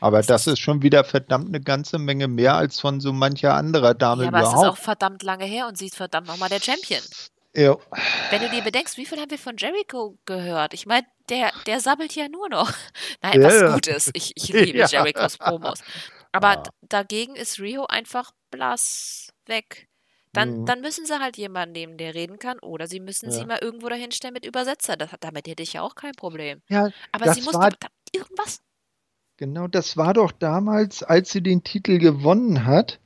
[0.00, 3.94] Aber das ist schon wieder verdammt eine ganze Menge mehr als von so mancher anderer
[3.94, 4.56] Dame ja, aber überhaupt.
[4.56, 7.00] es ist auch verdammt lange her und sie ist verdammt nochmal der Champion.
[7.54, 7.76] Ja.
[8.30, 10.74] Wenn du dir bedenkst, wie viel haben wir von Jericho gehört?
[10.74, 12.70] Ich meine, der, der sabbelt ja nur noch.
[13.22, 13.74] Nein, ja, was ja.
[13.74, 14.10] gut ist.
[14.14, 14.86] Ich, ich liebe ja.
[14.86, 15.80] Jerichos Promos.
[16.30, 16.62] Aber ah.
[16.82, 19.88] dagegen ist Rio einfach blass weg.
[20.32, 20.66] Dann, mhm.
[20.66, 23.88] dann müssen sie halt jemanden nehmen, der reden kann, oder sie müssen sie mal irgendwo
[23.88, 24.96] dahinstellen mit Übersetzer.
[24.96, 26.60] Das, damit hätte ich ja auch kein Problem.
[26.68, 28.60] Ja, Aber sie muss war, da, irgendwas
[29.38, 32.98] Genau, das war doch damals, als sie den Titel gewonnen hat.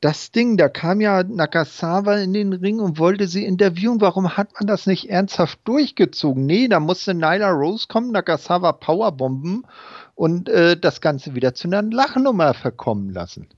[0.00, 4.00] Das Ding, da kam ja Nakasawa in den Ring und wollte sie interviewen.
[4.00, 6.46] Warum hat man das nicht ernsthaft durchgezogen?
[6.46, 9.66] Nee, da musste Nyla Rose kommen, Nakasawa Powerbomben
[10.14, 13.48] und äh, das Ganze wieder zu einer Lachnummer verkommen lassen.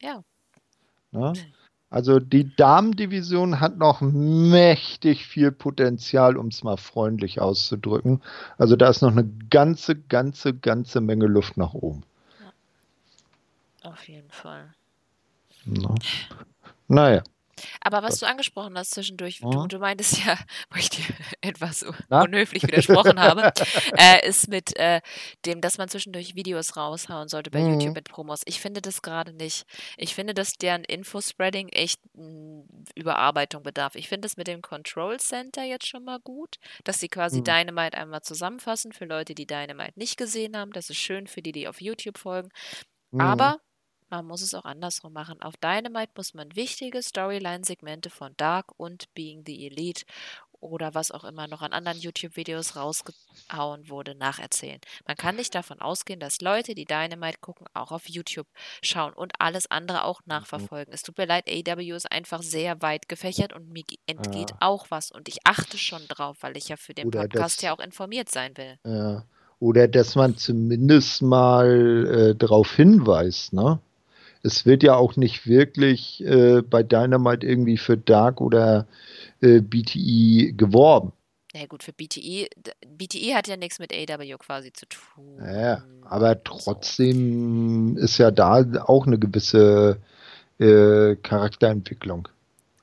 [0.00, 0.22] Ja.
[1.10, 1.32] Na?
[1.94, 8.20] Also die Damendivision hat noch mächtig viel Potenzial, um es mal freundlich auszudrücken.
[8.58, 12.02] Also da ist noch eine ganze, ganze, ganze Menge Luft nach oben.
[13.82, 13.92] Ja.
[13.92, 14.74] Auf jeden Fall.
[15.66, 15.94] Na.
[16.88, 17.22] Naja.
[17.80, 19.68] Aber was du angesprochen hast zwischendurch, du, mhm.
[19.68, 20.38] du meintest ja,
[20.70, 21.04] wo ich dir
[21.40, 22.22] etwas Na?
[22.22, 23.52] unhöflich widersprochen habe,
[23.98, 25.00] äh, ist mit äh,
[25.46, 27.80] dem, dass man zwischendurch Videos raushauen sollte bei mhm.
[27.80, 28.42] YouTube mit Promos.
[28.44, 29.64] Ich finde das gerade nicht.
[29.96, 33.94] Ich finde, dass deren Infospreading echt mh, Überarbeitung bedarf.
[33.94, 37.44] Ich finde es mit dem Control Center jetzt schon mal gut, dass sie quasi mhm.
[37.44, 40.72] Dynamite einmal zusammenfassen für Leute, die Dynamite nicht gesehen haben.
[40.72, 42.48] Das ist schön für die, die auf YouTube folgen.
[43.10, 43.20] Mhm.
[43.20, 43.60] Aber
[44.16, 45.40] man muss es auch andersrum machen.
[45.42, 50.04] Auf Dynamite muss man wichtige Storyline-Segmente von Dark und Being the Elite
[50.64, 54.80] oder was auch immer noch an anderen YouTube-Videos rausgehauen wurde, nacherzählen.
[55.06, 58.46] Man kann nicht davon ausgehen, dass Leute, die Dynamite gucken, auch auf YouTube
[58.82, 60.28] schauen und alles andere auch mhm.
[60.28, 60.92] nachverfolgen.
[60.92, 64.56] Es tut mir leid, AW ist einfach sehr weit gefächert und mir entgeht ja.
[64.60, 67.62] auch was und ich achte schon drauf, weil ich ja für den oder Podcast das,
[67.62, 68.78] ja auch informiert sein will.
[68.84, 69.24] Ja.
[69.60, 73.78] Oder dass man zumindest mal äh, darauf hinweist, ne?
[74.44, 78.86] Es wird ja auch nicht wirklich äh, bei Dynamite irgendwie für Dark oder
[79.40, 81.12] äh, BTE geworben.
[81.54, 82.48] Ja gut, für BTE,
[82.86, 85.38] BTE hat ja nichts mit AW quasi zu tun.
[85.40, 88.02] Ja, aber trotzdem so.
[88.02, 90.00] ist ja da auch eine gewisse
[90.58, 92.28] äh, Charakterentwicklung.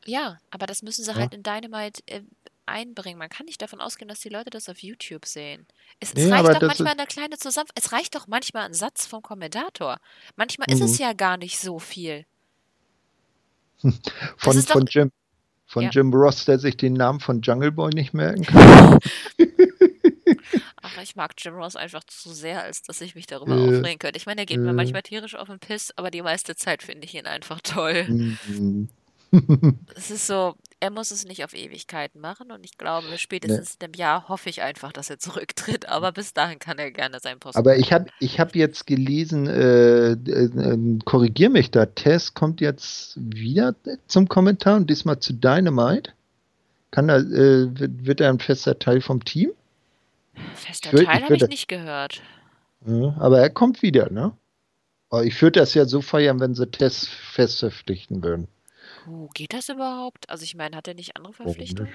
[0.06, 1.18] Ja, aber das müssen sie ja.
[1.18, 2.22] halt in Dynamite äh,
[2.66, 3.18] einbringen.
[3.18, 5.68] Man kann nicht davon ausgehen, dass die Leute das auf YouTube sehen.
[6.00, 7.76] Es, nee, es reicht doch manchmal eine kleine Zusammenfassung.
[7.76, 10.00] Es reicht doch manchmal ein Satz vom Kommentator.
[10.36, 10.76] Manchmal mhm.
[10.76, 11.06] ist es mhm.
[11.06, 12.26] ja gar nicht so viel.
[14.38, 15.12] von, von Jim,
[15.66, 15.90] von ja.
[15.90, 19.00] Jim Ross, der sich den Namen von Jungle Boy nicht merken kann.
[20.82, 24.00] Ach, ich mag Jim Ross einfach zu sehr, als dass ich mich darüber äh, aufregen
[24.00, 24.18] könnte.
[24.18, 26.84] Ich meine, er geht äh, mir manchmal tierisch auf den Piss, aber die meiste Zeit
[26.84, 28.06] finde ich ihn einfach toll.
[28.08, 28.90] Mhm.
[29.96, 33.86] Es ist so, er muss es nicht auf Ewigkeiten machen und ich glaube, spätestens nee.
[33.86, 37.20] in einem Jahr hoffe ich einfach, dass er zurücktritt, aber bis dahin kann er gerne
[37.20, 37.58] seinen Posten.
[37.60, 43.18] Aber ich habe ich hab jetzt gelesen, äh, äh, korrigier mich da, Tess kommt jetzt
[43.18, 43.76] wieder
[44.08, 46.12] zum Kommentar und diesmal zu Dynamite.
[46.90, 49.52] Kann er, äh, wird, er ein fester Teil vom Team?
[50.56, 52.22] Fester würd, Teil habe ich nicht gehört.
[52.86, 54.34] Ja, aber er kommt wieder, ne?
[55.24, 58.48] Ich würde das ja so feiern, wenn sie Tess fest verpflichten würden.
[59.08, 60.30] Uh, geht das überhaupt?
[60.30, 61.92] Also ich meine, hat er nicht andere Verpflichtungen?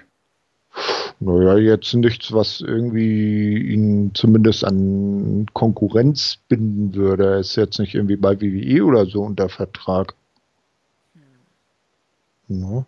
[1.18, 7.24] Naja, jetzt nichts, was irgendwie ihn zumindest an Konkurrenz binden würde.
[7.24, 10.14] Er ist jetzt nicht irgendwie bei WWE oder so unter Vertrag.
[12.48, 12.62] Hm.
[12.62, 12.86] Ja.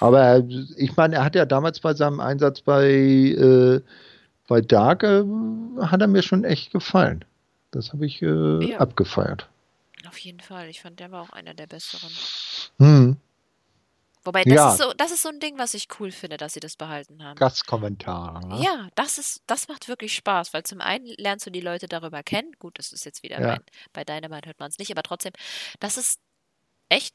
[0.00, 0.44] Aber
[0.76, 3.80] ich meine, er hat ja damals bei seinem Einsatz bei, äh,
[4.48, 5.24] bei Dark, äh,
[5.80, 7.24] hat er mir schon echt gefallen.
[7.70, 8.78] Das habe ich äh, ja.
[8.78, 9.48] abgefeiert.
[10.06, 10.68] Auf jeden Fall.
[10.68, 12.10] Ich fand, der war auch einer der besseren.
[12.78, 13.16] Hm.
[14.26, 14.72] Wobei, das, ja.
[14.72, 17.22] ist so, das ist so ein Ding, was ich cool finde, dass sie das behalten
[17.22, 17.36] haben.
[17.36, 18.44] Gastkommentar.
[18.44, 18.62] Ne?
[18.62, 22.22] Ja, das ist, das macht wirklich Spaß, weil zum einen lernst du die Leute darüber
[22.22, 22.52] kennen.
[22.58, 23.46] Gut, das ist jetzt wieder ja.
[23.46, 23.60] mein,
[23.92, 25.32] bei Dynamite hört man es nicht, aber trotzdem,
[25.80, 26.20] das ist
[26.88, 27.14] echt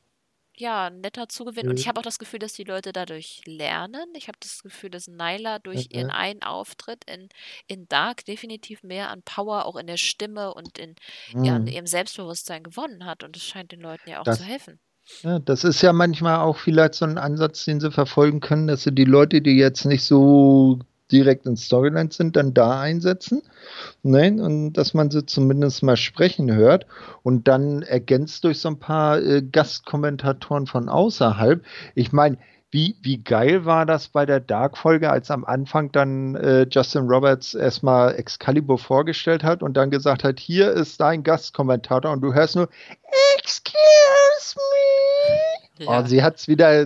[0.57, 1.65] ja, ein netter Zugewinn.
[1.65, 1.71] Mhm.
[1.71, 4.13] Und ich habe auch das Gefühl, dass die Leute dadurch lernen.
[4.15, 5.97] Ich habe das Gefühl, dass Nyla durch mhm.
[5.97, 7.29] ihren einen Auftritt in,
[7.67, 10.95] in Dark definitiv mehr an Power, auch in der Stimme und in,
[11.33, 11.67] mhm.
[11.67, 13.23] ihrem Selbstbewusstsein gewonnen hat.
[13.23, 14.79] Und es scheint den Leuten ja auch das, zu helfen.
[15.23, 18.83] Ja, das ist ja manchmal auch vielleicht so ein Ansatz, den sie verfolgen können, dass
[18.83, 20.79] sie die Leute, die jetzt nicht so
[21.11, 23.41] direkt in Storylines sind, dann da einsetzen.
[24.01, 24.41] Ne?
[24.41, 26.85] Und dass man sie zumindest mal sprechen hört
[27.23, 31.63] und dann ergänzt durch so ein paar äh, Gastkommentatoren von außerhalb.
[31.95, 32.37] Ich meine,
[32.71, 37.53] wie, wie geil war das bei der Dark-Folge, als am Anfang dann äh, Justin Roberts
[37.53, 42.55] erstmal Excalibur vorgestellt hat und dann gesagt hat, hier ist dein Gastkommentator und du hörst
[42.55, 42.69] nur
[43.37, 45.37] Excuse me.
[45.85, 45.99] Ja.
[45.99, 46.85] Oh, sie hat es wieder,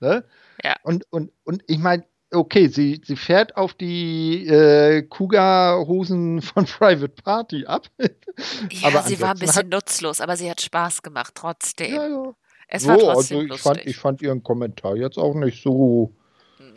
[0.00, 0.22] ne?
[0.62, 0.76] Ja.
[0.82, 7.08] Und, und, und ich meine, okay, sie, sie fährt auf die äh, Kuga-Hosen von Private
[7.22, 7.86] Party ab.
[7.98, 11.94] ja, aber sie war ein bisschen nutzlos, aber sie hat Spaß gemacht trotzdem.
[11.94, 12.34] Ja, ja.
[12.68, 16.14] Es war so, trotzdem also ich fand, ich fand ihren Kommentar jetzt auch nicht so.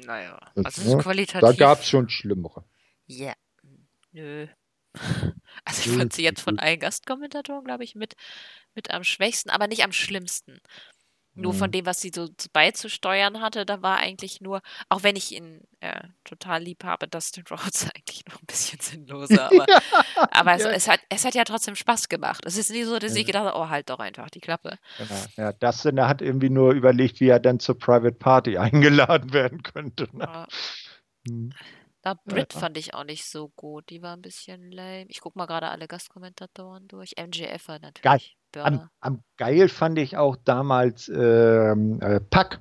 [0.05, 1.03] Naja, also ne?
[1.03, 1.41] qualitativ.
[1.41, 2.63] Da gab es schon schlimmere.
[3.07, 3.33] Ja,
[4.11, 4.47] nö.
[5.63, 8.15] Also ich fand sie jetzt von allen Gastkommentatoren, glaube ich, mit,
[8.73, 10.59] mit am schwächsten, aber nicht am schlimmsten.
[11.33, 11.71] Nur von mhm.
[11.71, 16.01] dem, was sie so beizusteuern hatte, da war eigentlich nur, auch wenn ich ihn äh,
[16.25, 19.45] total lieb habe, Dustin Rhodes eigentlich noch ein bisschen sinnloser.
[19.45, 19.81] Aber, ja,
[20.31, 20.71] aber es, ja.
[20.71, 22.43] es, hat, es hat ja trotzdem Spaß gemacht.
[22.45, 24.77] Es ist nicht so, dass ich gedacht habe, oh, halt doch einfach die Klappe.
[24.97, 25.25] Genau.
[25.37, 30.09] Ja, Dustin hat irgendwie nur überlegt, wie er dann zur Private Party eingeladen werden könnte.
[30.11, 30.25] Ne?
[30.25, 30.47] Ja.
[31.27, 31.53] Hm.
[32.01, 33.89] Da Brit fand ich auch nicht so gut.
[33.89, 35.05] Die war ein bisschen lame.
[35.07, 37.13] Ich gucke mal gerade alle Gastkommentatoren durch.
[37.15, 38.01] MJF war natürlich.
[38.01, 38.21] Geil.
[38.55, 42.59] Am, am, geil fand ich auch damals ähm, äh, Pack.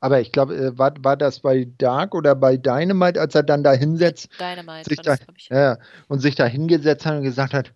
[0.00, 3.62] Aber ich glaube, äh, war, war das bei Dark oder bei Dynamite, als er dann
[3.62, 4.30] da hinsetzt?
[4.38, 5.16] Dynamite, sich da,
[5.50, 7.72] ja, und sich da hingesetzt hat und gesagt hat,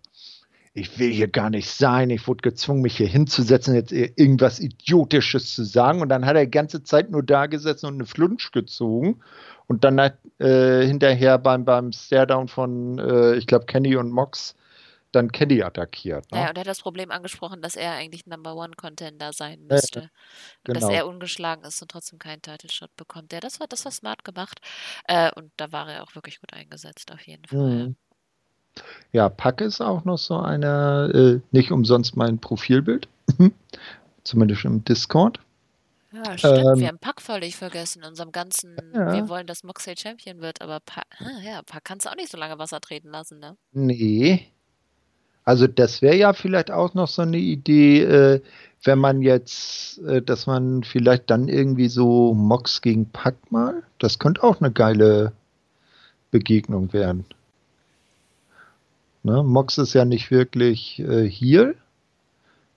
[0.77, 5.55] ich will hier gar nicht sein, ich wurde gezwungen, mich hier hinzusetzen, jetzt irgendwas Idiotisches
[5.55, 6.01] zu sagen.
[6.01, 9.21] Und dann hat er die ganze Zeit nur da gesessen und eine Flunsch gezogen
[9.67, 14.55] und dann äh, hinterher beim, beim Staredown von, äh, ich glaube, Kenny und Mox
[15.15, 16.31] dann Kenny attackiert.
[16.31, 16.39] Ne?
[16.39, 19.99] Ja, und er hat das Problem angesprochen, dass er eigentlich Number One Contender sein müsste.
[19.99, 20.09] Ja,
[20.63, 20.79] genau.
[20.79, 23.33] dass er ungeschlagen ist und trotzdem keinen Title Shot bekommt.
[23.33, 24.59] Ja, das war, das war smart gemacht.
[25.07, 27.59] Äh, und da war er auch wirklich gut eingesetzt, auf jeden Fall.
[27.59, 27.95] Mhm.
[29.11, 33.07] Ja, Pack ist auch noch so einer, äh, nicht umsonst mein Profilbild.
[34.23, 35.39] Zumindest im Discord.
[36.11, 36.57] Ja, stimmt.
[36.57, 39.13] Ähm, wir haben Pack völlig vergessen in unserem ganzen, ja.
[39.13, 42.31] wir wollen, dass Moxley Champion wird, aber Pack, ah, ja, Pack kannst du auch nicht
[42.31, 43.57] so lange Wasser treten lassen, ne?
[43.71, 44.47] Nee.
[45.45, 48.41] Also das wäre ja vielleicht auch noch so eine Idee, äh,
[48.83, 54.19] wenn man jetzt, äh, dass man vielleicht dann irgendwie so Mox gegen Pack mal, das
[54.19, 55.33] könnte auch eine geile
[56.31, 57.25] Begegnung werden.
[59.23, 59.43] Ne?
[59.43, 61.75] Mox ist ja nicht wirklich äh, Heal,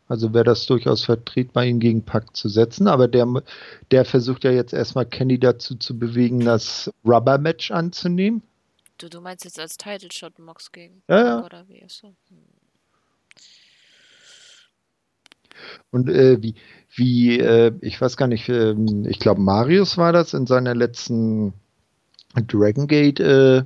[0.08, 2.88] Also wäre das durchaus vertretbar, ihn gegen Pack zu setzen.
[2.88, 3.26] Aber der,
[3.90, 8.42] der versucht ja jetzt erstmal Kenny dazu zu bewegen, das Rubber-Match anzunehmen.
[8.98, 11.44] Du, du meinst jetzt als Title Shot Mox gegen ja, ja.
[11.44, 11.84] oder wie?
[11.88, 12.08] So.
[12.28, 12.57] Hm.
[15.90, 16.54] Und äh, wie,
[16.94, 18.74] wie äh, ich weiß gar nicht, äh,
[19.06, 21.52] ich glaube Marius war das in seiner letzten
[22.34, 23.64] Dragon Gate äh, äh,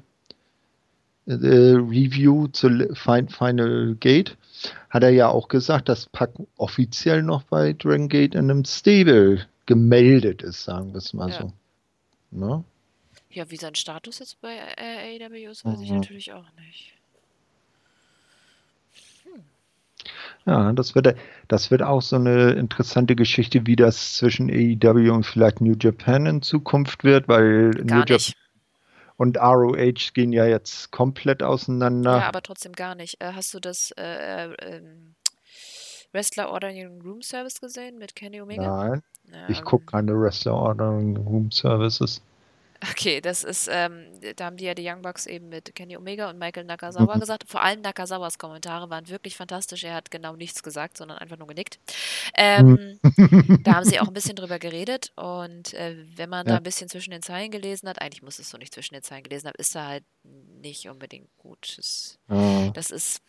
[1.27, 4.37] Review zu Final Gate
[4.91, 9.47] hat er ja auch gesagt, dass Pack offiziell noch bei Dragon Gate in einem Stable
[9.67, 11.41] gemeldet ist, sagen wir es mal ja.
[11.41, 11.53] so.
[12.31, 12.65] Ne?
[13.31, 15.85] Ja, wie sein Status jetzt bei AEW ist, weiß mhm.
[15.85, 16.93] ich natürlich auch nicht.
[19.25, 19.43] Hm.
[20.45, 21.17] Ja, das wird,
[21.49, 26.27] das wird auch so eine interessante Geschichte, wie das zwischen AEW und vielleicht New Japan
[26.27, 28.05] in Zukunft wird, weil Gar New.
[28.07, 28.35] Japan
[29.17, 32.19] und ROH gehen ja jetzt komplett auseinander.
[32.19, 33.23] Ja, aber trotzdem gar nicht.
[33.23, 35.15] Äh, hast du das äh, äh, ähm,
[36.13, 38.89] Wrestler Ordering Room Service gesehen mit Kenny Omega?
[38.89, 42.21] Nein, ja, ich gucke keine Wrestler Ordering Room Services.
[42.91, 44.07] Okay, das ist, ähm,
[44.37, 47.21] da haben die ja die Young Bucks eben mit Kenny Omega und Michael Nakazawa mhm.
[47.21, 47.45] gesagt.
[47.47, 49.85] Vor allem Nakazawas Kommentare waren wirklich fantastisch.
[49.85, 51.79] Er hat genau nichts gesagt, sondern einfach nur genickt.
[52.35, 53.63] Ähm, mhm.
[53.63, 56.53] da haben sie auch ein bisschen drüber geredet und äh, wenn man ja.
[56.53, 59.03] da ein bisschen zwischen den Zeilen gelesen hat, eigentlich muss es so nicht zwischen den
[59.03, 61.75] Zeilen gelesen haben, ist da halt nicht unbedingt gut.
[61.77, 62.73] Das, mhm.
[62.75, 63.23] das ist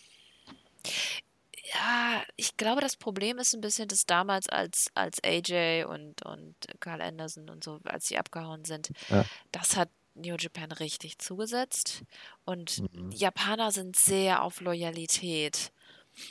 [1.73, 6.55] ja, ich glaube, das Problem ist ein bisschen, dass damals als, als AJ und, und
[6.79, 9.25] Carl Anderson und so, als sie abgehauen sind, ja.
[9.51, 12.03] das hat New Japan richtig zugesetzt.
[12.45, 13.11] Und mhm.
[13.11, 15.71] Japaner sind sehr auf Loyalität.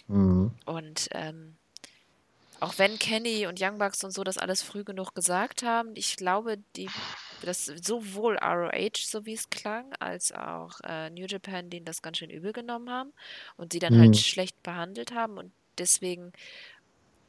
[0.07, 0.53] Mhm.
[0.65, 1.57] Und ähm,
[2.61, 6.17] auch wenn Kenny und Young Bucks und so das alles früh genug gesagt haben, ich
[6.17, 6.89] glaube, die,
[7.47, 12.19] dass sowohl ROH, so wie es klang, als auch äh, New Japan denen das ganz
[12.19, 13.13] schön übel genommen haben
[13.57, 14.15] und sie dann halt mhm.
[14.15, 16.33] halt schlecht behandelt haben und deswegen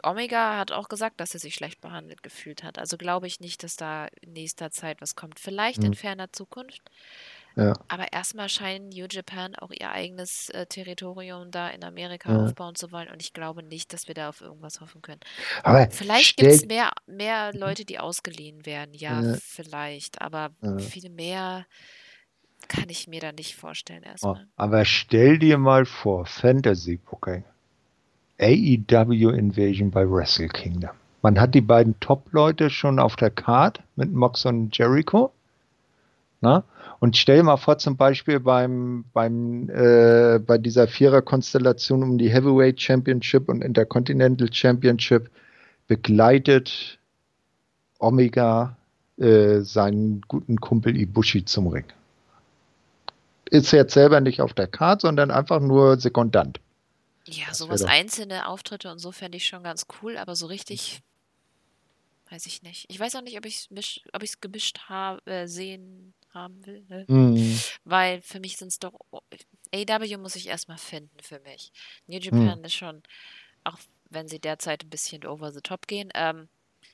[0.04, 2.78] Omega hat auch gesagt, dass er sich schlecht behandelt gefühlt hat.
[2.78, 5.40] Also glaube ich nicht, dass da in nächster Zeit was kommt.
[5.40, 5.88] Vielleicht mhm.
[5.88, 6.82] in ferner Zukunft.
[7.56, 7.74] Ja.
[7.88, 12.44] Aber erstmal scheinen New Japan auch ihr eigenes äh, Territorium da in Amerika ja.
[12.46, 15.22] aufbauen zu wollen und ich glaube nicht, dass wir da auf irgendwas hoffen können.
[15.64, 19.38] Aber vielleicht gibt es mehr, mehr Leute, die ausgeliehen werden, ja, ja.
[19.40, 21.66] vielleicht, aber viel mehr
[22.68, 24.48] kann ich mir da nicht vorstellen oh, erstmal.
[24.56, 27.44] Aber stell dir mal vor, Fantasy Booking.
[28.40, 30.92] AEW Invasion bei Wrestle Kingdom.
[31.22, 35.32] Man hat die beiden Top-Leute schon auf der Card mit Mox und Jericho.
[36.44, 36.66] Na?
[37.00, 42.30] Und stell dir mal vor, zum Beispiel beim, beim, äh, bei dieser Vierer-Konstellation um die
[42.30, 45.30] Heavyweight Championship und Intercontinental Championship
[45.88, 47.00] begleitet
[47.98, 48.76] Omega
[49.18, 51.86] äh, seinen guten Kumpel Ibushi zum Ring.
[53.50, 56.60] Ist jetzt selber nicht auf der Karte, sondern einfach nur Sekundant.
[57.26, 61.02] Ja, das sowas einzelne Auftritte und so fände ich schon ganz cool, aber so richtig
[62.30, 62.86] weiß ich nicht.
[62.90, 66.86] Ich weiß auch nicht, ob ich es gemischt habe, äh, sehen haben will.
[66.90, 67.06] Ne?
[67.08, 67.60] Mhm.
[67.84, 68.94] Weil für mich sind es doch.
[69.74, 71.72] AW muss ich erstmal finden für mich.
[72.08, 72.22] New mhm.
[72.22, 72.66] Japan mhm.
[72.66, 73.04] ist schon,
[73.64, 73.78] auch
[74.10, 76.48] wenn sie derzeit ein bisschen over the top gehen, ähm,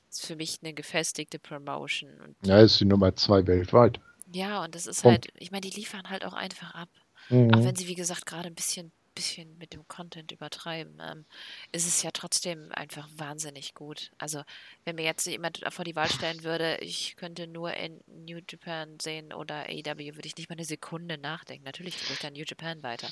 [0.08, 2.20] ist für mich eine gefestigte Promotion.
[2.20, 4.00] Und ja, ist die Nummer zwei weltweit.
[4.32, 5.26] Ja, und das ist Punkt.
[5.26, 6.88] halt, ich meine, die liefern halt auch einfach ab.
[7.28, 7.52] Mhm.
[7.54, 11.26] Auch wenn sie, wie gesagt, gerade ein bisschen bisschen mit dem Content übertreiben, ähm,
[11.72, 14.10] ist es ja trotzdem einfach wahnsinnig gut.
[14.16, 14.42] Also,
[14.84, 18.98] wenn mir jetzt jemand vor die Wahl stellen würde, ich könnte nur in New Japan
[19.00, 21.64] sehen oder AEW, würde ich nicht mal eine Sekunde nachdenken.
[21.64, 23.08] Natürlich gucke ich dann New Japan weiter.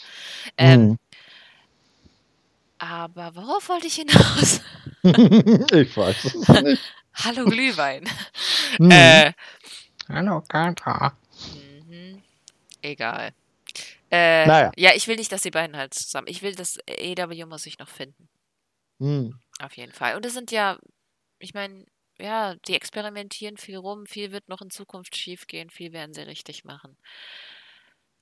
[0.56, 0.98] Ähm, mhm.
[2.78, 4.60] Aber worauf wollte ich hinaus?
[5.02, 6.82] ich weiß es nicht.
[7.14, 8.08] Hallo Glühwein.
[8.78, 8.90] Mhm.
[8.90, 9.32] Äh,
[10.08, 11.12] Hallo Kata.
[11.52, 12.22] Mhm.
[12.80, 13.32] Egal.
[14.10, 14.72] Äh, naja.
[14.76, 16.28] Ja, ich will nicht, dass die beiden halt zusammen.
[16.28, 18.28] Ich will, dass EW muss sich noch finden.
[19.00, 19.38] Hm.
[19.60, 20.16] Auf jeden Fall.
[20.16, 20.78] Und es sind ja,
[21.38, 21.84] ich meine,
[22.18, 26.64] ja, die experimentieren viel rum, viel wird noch in Zukunft schiefgehen, viel werden sie richtig
[26.64, 26.96] machen.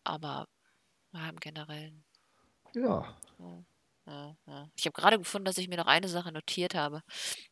[0.04, 0.48] Aber
[1.12, 2.04] ja, im Generellen.
[2.74, 3.16] Ja.
[4.06, 4.68] Ja.
[4.76, 7.02] Ich habe gerade gefunden, dass ich mir noch eine Sache notiert habe.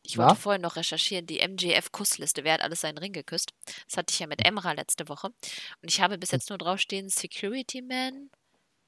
[0.03, 2.43] Ich wollte vorhin noch recherchieren, die MGF-Kussliste.
[2.43, 3.51] Wer hat alles seinen Ring geküsst?
[3.87, 5.27] Das hatte ich ja mit Emra letzte Woche.
[5.27, 6.37] Und ich habe bis hm.
[6.37, 8.29] jetzt nur draufstehen Security Man,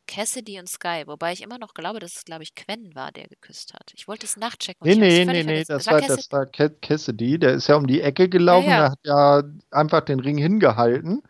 [0.08, 1.04] Cassidy und Sky.
[1.06, 3.92] Wobei ich immer noch glaube, dass es, glaube ich, Quen war, der geküsst hat.
[3.94, 4.88] Ich wollte es nachchecken.
[4.88, 7.38] Nee, nee, nee, nee, das war, das war Cassidy.
[7.38, 8.70] Der ist ja um die Ecke gelaufen.
[8.70, 8.80] Ja, ja.
[8.80, 11.22] Der hat ja einfach den Ring hingehalten.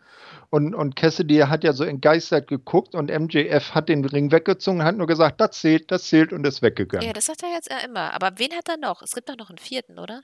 [0.50, 4.96] Und, und Cassidy hat ja so entgeistert geguckt und MJF hat den Ring weggezogen, hat
[4.96, 7.06] nur gesagt, das zählt, das zählt und ist weggegangen.
[7.06, 8.14] Ja, das sagt er jetzt ja immer.
[8.14, 9.02] Aber wen hat er noch?
[9.02, 10.22] Es gibt doch noch einen vierten, oder?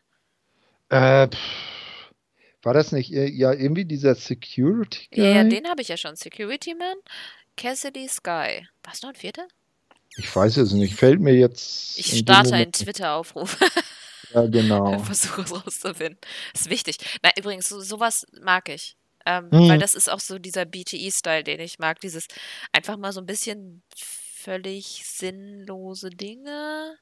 [0.89, 1.39] Äh, pff,
[2.63, 5.25] war das nicht ja irgendwie dieser Security Guy?
[5.25, 6.17] Ja, ja den habe ich ja schon.
[6.17, 6.97] Security Man,
[7.57, 8.67] Cassidy, Sky.
[8.83, 9.47] War es noch ein vierter?
[10.17, 10.95] Ich weiß es nicht.
[10.95, 11.99] Fällt mir jetzt.
[11.99, 13.59] Ich starte einen Twitter-Aufruf.
[14.33, 14.99] Ja, genau.
[15.05, 16.19] Versuche es rauszufinden.
[16.55, 16.97] Ist wichtig.
[17.23, 18.97] Na, übrigens, so, sowas mag ich.
[19.27, 19.69] Ähm, hm.
[19.69, 22.01] Weil das ist auch so dieser BTE-Style, den ich mag.
[22.01, 22.27] Dieses
[22.73, 26.99] einfach mal so ein bisschen völlig sinnlose Dinge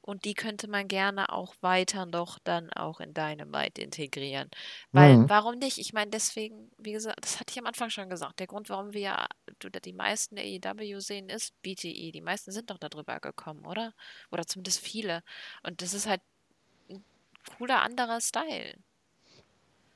[0.00, 4.50] und die könnte man gerne auch weiter noch dann auch in Dynamite integrieren.
[4.92, 5.30] Weil, mhm.
[5.30, 5.78] warum nicht?
[5.78, 8.92] Ich meine, deswegen, wie gesagt, das hatte ich am Anfang schon gesagt, der Grund, warum
[8.92, 9.26] wir ja
[9.62, 12.12] die meisten AEW sehen, ist BTE.
[12.12, 13.94] Die meisten sind doch darüber gekommen, oder?
[14.30, 15.22] Oder zumindest viele.
[15.62, 16.20] Und das ist halt
[16.90, 17.04] ein
[17.58, 18.76] cooler anderer Style.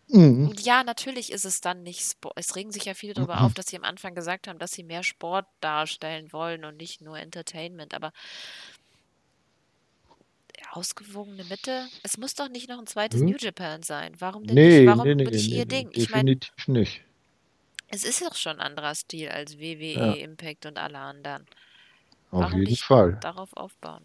[0.08, 0.54] Mhm.
[0.58, 2.34] Ja, natürlich ist es dann nicht Sport.
[2.36, 3.42] Es regen sich ja viele darüber mhm.
[3.42, 7.00] auf, dass sie am Anfang gesagt haben, dass sie mehr Sport darstellen wollen und nicht
[7.00, 7.94] nur Entertainment.
[7.94, 8.12] Aber
[10.72, 11.88] ausgewogene Mitte?
[12.02, 13.26] Es muss doch nicht noch ein zweites hm?
[13.26, 14.12] New Japan sein.
[14.18, 14.88] Warum denn nee, nicht?
[14.88, 15.90] Warum nee, nee, nicht nee, ihr Ding?
[15.92, 17.02] Ich meine, definitiv nicht.
[17.88, 20.12] Es ist doch schon ein anderer Stil als WWE, ja.
[20.12, 21.46] Impact und alle anderen.
[22.30, 23.18] Auf Warum jeden Fall.
[23.20, 24.04] Darauf aufbauen.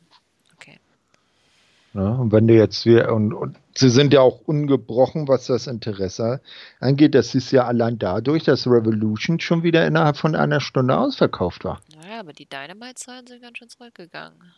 [1.94, 5.68] Ja, und wenn du jetzt wir und, und sie sind ja auch ungebrochen, was das
[5.68, 6.42] Interesse
[6.80, 7.16] angeht.
[7.16, 11.82] Das ist ja allein dadurch, dass Revolution schon wieder innerhalb von einer Stunde ausverkauft war.
[12.02, 14.54] Naja, aber die Dynamite-Zahlen sind ganz schön zurückgegangen.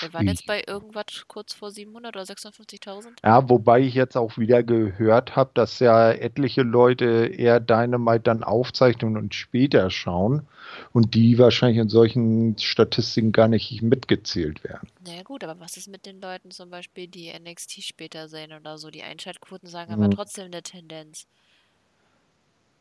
[0.00, 3.08] Wir waren jetzt bei irgendwas kurz vor 700 oder 56.000.
[3.22, 8.42] Ja, wobei ich jetzt auch wieder gehört habe, dass ja etliche Leute eher Dynamite dann
[8.42, 10.46] aufzeichnen und später schauen
[10.92, 14.88] und die wahrscheinlich in solchen Statistiken gar nicht mitgezählt werden.
[15.04, 18.78] Naja gut, aber was ist mit den Leuten zum Beispiel, die NXT später sehen oder
[18.78, 18.90] so?
[18.90, 20.02] Die Einschaltquoten sagen hm.
[20.02, 21.26] aber trotzdem eine Tendenz.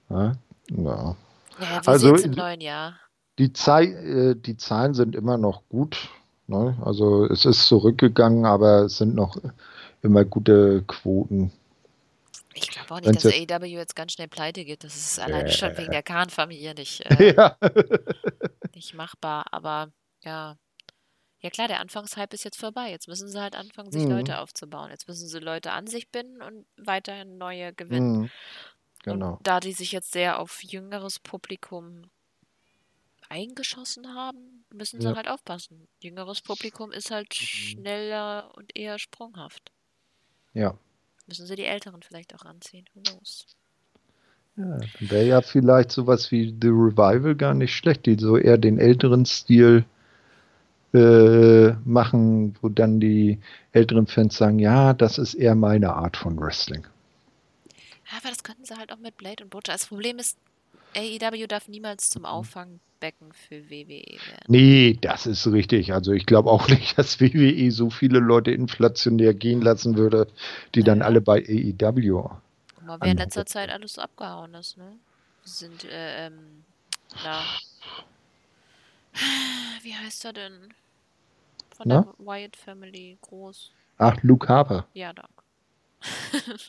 [0.10, 0.34] Ja,
[0.70, 1.16] ja.
[1.60, 3.00] ja wir also, im neuen Jahr.
[3.40, 6.10] Die, äh, die Zahlen sind immer noch gut.
[6.48, 6.78] Ne?
[6.84, 9.38] Also es ist zurückgegangen, aber es sind noch
[10.02, 11.52] immer gute Quoten.
[12.54, 14.84] Ich glaube auch nicht, dass der AEW jetzt ganz schnell pleite geht.
[14.84, 17.58] Das ist alleine äh, schon wegen der Kahn-Familie nicht, äh, ja.
[18.76, 19.46] nicht machbar.
[19.52, 19.92] Aber
[20.24, 20.58] ja,
[21.40, 22.92] ja klar, der Anfangshype ist jetzt vorbei.
[22.92, 24.12] Jetzt müssen sie halt anfangen, sich mhm.
[24.12, 24.92] Leute aufzubauen.
[24.92, 28.22] Jetzt müssen sie Leute an sich binden und weiterhin neue gewinnen.
[28.22, 28.30] Mhm.
[29.04, 29.34] Genau.
[29.34, 32.04] Und da die sich jetzt sehr auf jüngeres Publikum
[33.34, 35.16] eingeschossen haben, müssen sie ja.
[35.16, 35.88] halt aufpassen.
[36.02, 37.34] Jüngeres Publikum ist halt mhm.
[37.34, 39.72] schneller und eher sprunghaft.
[40.54, 40.78] Ja.
[41.28, 42.86] Müssen sie die Älteren vielleicht auch anziehen.
[42.94, 43.48] Who knows?
[44.56, 48.78] Ja, wäre ja vielleicht sowas wie The Revival gar nicht schlecht, die so eher den
[48.78, 49.84] älteren Stil
[50.94, 53.40] äh, machen, wo dann die
[53.72, 56.86] älteren Fans sagen, ja, das ist eher meine Art von Wrestling.
[58.16, 59.74] Aber das könnten sie halt auch mit Blade und Butcher.
[59.74, 60.38] Das Problem ist,
[60.96, 64.46] AEW darf niemals zum Auffangbecken für WWE werden.
[64.48, 65.94] Nee, das ist richtig.
[65.94, 70.28] Also ich glaube auch nicht, dass WWE so viele Leute inflationär gehen lassen würde,
[70.76, 70.86] die ja.
[70.86, 72.30] dann alle bei AEW.
[72.76, 74.98] Guck mal, wer in letzter Zeit alles so abgehauen ist, ne?
[75.44, 76.64] Sind, äh, ähm,
[77.24, 77.42] na.
[79.82, 80.74] Wie heißt er denn?
[81.76, 82.02] Von na?
[82.02, 83.72] der Wyatt Family groß.
[83.98, 84.88] Ach, Luke Harper.
[84.94, 85.32] Ja, danke.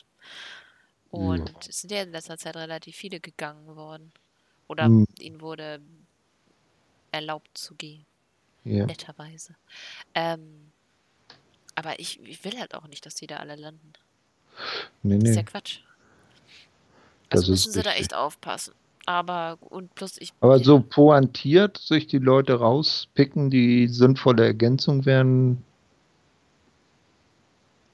[1.15, 1.55] Und ja.
[1.69, 4.11] es sind ja in letzter Zeit relativ viele gegangen worden.
[4.67, 5.07] Oder hm.
[5.19, 5.79] ihnen wurde
[7.11, 8.05] erlaubt zu gehen.
[8.65, 8.85] Ja.
[8.85, 9.55] Netterweise.
[10.13, 10.71] Ähm,
[11.75, 13.93] aber ich, ich, will halt auch nicht, dass die da alle landen.
[15.03, 15.19] Nee, nee.
[15.19, 15.79] Das ist ja Quatsch.
[17.29, 17.93] Also das müssen sie richtig.
[17.93, 18.73] da echt aufpassen.
[19.05, 20.33] Aber und plus ich.
[20.41, 25.63] Aber so pointiert sich die Leute rauspicken, die sinnvolle Ergänzung wären,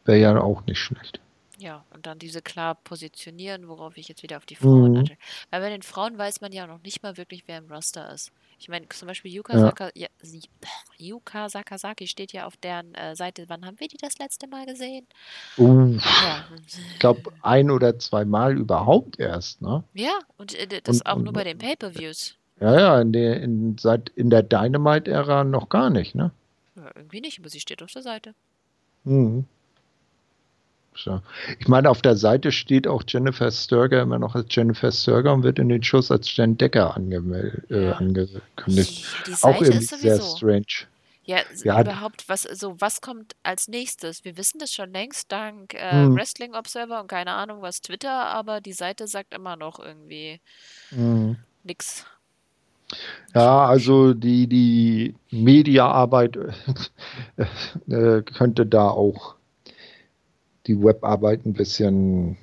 [0.05, 1.19] wäre ja auch nicht schlecht.
[1.61, 5.09] Ja, und dann diese klar positionieren, worauf ich jetzt wieder auf die Frauen mhm.
[5.51, 8.31] Weil bei den Frauen weiß man ja noch nicht mal wirklich, wer im Roster ist.
[8.57, 9.59] Ich meine, zum Beispiel Yuka, ja.
[9.59, 10.07] Saka, ja,
[10.97, 13.45] Yuka Sakazaki steht ja auf deren äh, Seite.
[13.47, 15.05] Wann haben wir die das letzte Mal gesehen?
[15.59, 16.45] Uh, ja.
[16.65, 19.83] Ich glaube, ein oder zwei Mal überhaupt erst, ne?
[19.93, 22.37] Ja, und äh, das und, auch und, nur bei den Pay-Per-Views.
[22.59, 26.31] Ja, ja, in der, in, seit, in der Dynamite-Ära noch gar nicht, ne?
[26.75, 28.33] Ja, irgendwie nicht, aber sie steht auf der Seite.
[29.03, 29.45] Mhm.
[31.03, 31.21] So.
[31.59, 35.43] Ich meine, auf der Seite steht auch Jennifer Sturger immer noch als Jennifer Sturger und
[35.43, 39.05] wird in den Schuss als Jen Decker angemel äh, angekündigt.
[39.27, 40.87] Die, die auch irgendwie sehr strange.
[41.23, 44.25] Ja, ja, überhaupt, was, so, was kommt als nächstes?
[44.25, 46.15] Wir wissen das schon längst dank äh, hm.
[46.15, 50.39] Wrestling Observer und keine Ahnung was Twitter, aber die Seite sagt immer noch irgendwie
[50.89, 51.37] hm.
[51.63, 52.05] nix.
[53.35, 56.37] Ja, also die, die Mediaarbeit
[57.87, 59.35] äh, könnte da auch
[60.71, 62.37] die Webarbeit ein bisschen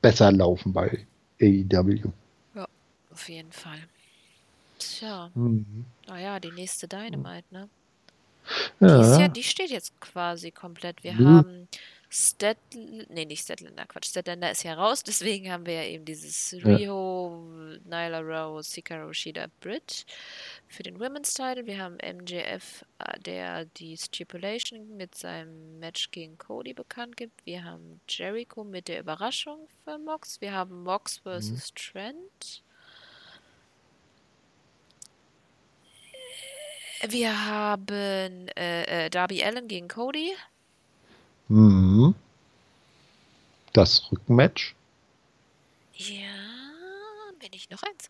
[0.00, 1.06] besser laufen bei
[1.40, 2.10] AEW.
[2.54, 2.66] Ja,
[3.12, 3.78] auf jeden Fall.
[4.78, 5.30] Tja.
[5.34, 5.84] Mhm.
[6.06, 7.68] Naja, die nächste Dynamite, ne?
[8.80, 9.16] Ja.
[9.16, 11.04] Die, ja, die steht jetzt quasi komplett.
[11.04, 11.26] Wir mhm.
[11.28, 11.68] haben
[12.12, 16.52] Statl nee, nicht Statlander, Quatsch, Statlander ist ja raus, deswegen haben wir ja eben dieses
[16.64, 17.46] Rio
[17.84, 20.06] Nyla Rose, Hikaru Shida, Britt
[20.66, 21.66] für den Women's Title.
[21.66, 27.46] Wir haben MJF, äh, der die Stipulation mit seinem Match gegen Cody bekannt gibt.
[27.46, 30.40] Wir haben Jericho mit der Überraschung für Mox.
[30.40, 31.50] Wir haben Mox vs.
[31.50, 31.60] Mhm.
[31.76, 32.64] Trent.
[37.08, 40.34] Wir haben äh, äh, Darby Allen gegen Cody.
[41.50, 42.14] Mhm.
[43.72, 44.74] Das Rückenmatch.
[45.94, 46.28] Ja,
[47.40, 48.08] bin ich noch eins.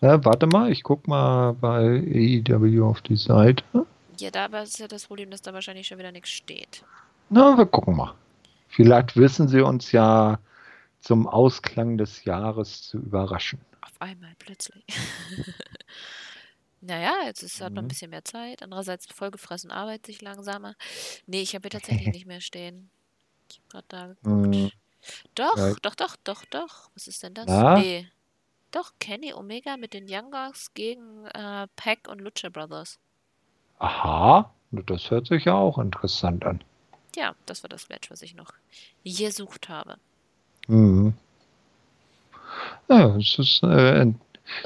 [0.00, 3.64] Ja, warte mal, ich guck mal bei AEW auf die Seite.
[4.18, 6.84] Ja, da ist ja das Problem, dass da wahrscheinlich schon wieder nichts steht.
[7.28, 8.14] Na, wir gucken mal.
[8.68, 10.38] Vielleicht wissen sie uns ja
[11.00, 13.60] zum Ausklang des Jahres zu überraschen.
[13.82, 14.84] Auf einmal plötzlich.
[16.80, 17.74] naja, jetzt ist mhm.
[17.74, 17.88] noch ein mhm.
[17.88, 18.62] bisschen mehr Zeit.
[18.62, 20.74] Andererseits vollgefressen arbeitet sich langsamer.
[21.26, 22.90] Nee, ich habe hier tatsächlich nicht mehr stehen.
[23.50, 24.56] Ich habe gerade da geguckt.
[24.56, 24.70] Mhm.
[25.34, 25.74] Doch, ja.
[25.82, 26.90] doch, doch, doch, doch.
[26.94, 27.46] Was ist denn das?
[27.46, 27.78] Na?
[27.78, 28.08] Nee.
[28.70, 32.98] Doch, Kenny Omega mit den Young Bucks gegen äh, Pack und Lucha Brothers.
[33.78, 36.62] Aha, das hört sich ja auch interessant an.
[37.16, 38.52] Ja, das war das Match, was ich noch
[39.04, 39.96] gesucht habe.
[40.66, 41.14] Mhm.
[42.88, 44.12] Ja, es ist, äh,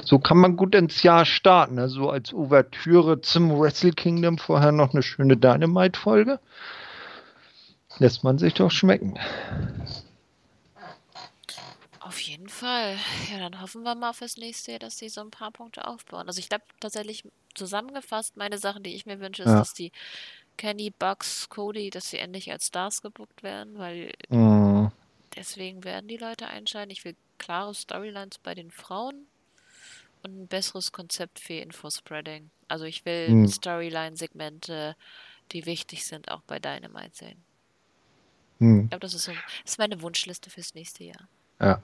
[0.03, 1.79] so kann man gut ins Jahr starten.
[1.79, 6.39] Also als Ouvertüre zum Wrestle Kingdom vorher noch eine schöne Dynamite-Folge.
[7.99, 9.19] Lässt man sich doch schmecken.
[11.99, 12.97] Auf jeden Fall.
[13.31, 16.27] Ja, dann hoffen wir mal fürs nächste Jahr, dass sie so ein paar Punkte aufbauen.
[16.27, 17.23] Also ich glaube tatsächlich
[17.53, 19.59] zusammengefasst, meine Sachen, die ich mir wünsche, ist, ja.
[19.59, 19.91] dass die
[20.57, 24.91] Kenny, Bucks, Cody, dass sie endlich als Stars gebuckt werden, weil mhm.
[25.35, 26.91] deswegen werden die Leute einschalten.
[26.91, 29.27] Ich will klare Storylines bei den Frauen
[30.23, 32.49] und ein besseres Konzept für Infospreading.
[32.67, 33.47] Also ich will mhm.
[33.47, 34.95] Storyline-Segmente,
[35.51, 37.43] die wichtig sind, auch bei Dynamite sehen.
[38.59, 38.83] Mhm.
[38.83, 41.27] Ich glaube, das ist so, das ist meine Wunschliste fürs nächste Jahr.
[41.59, 41.81] Ja.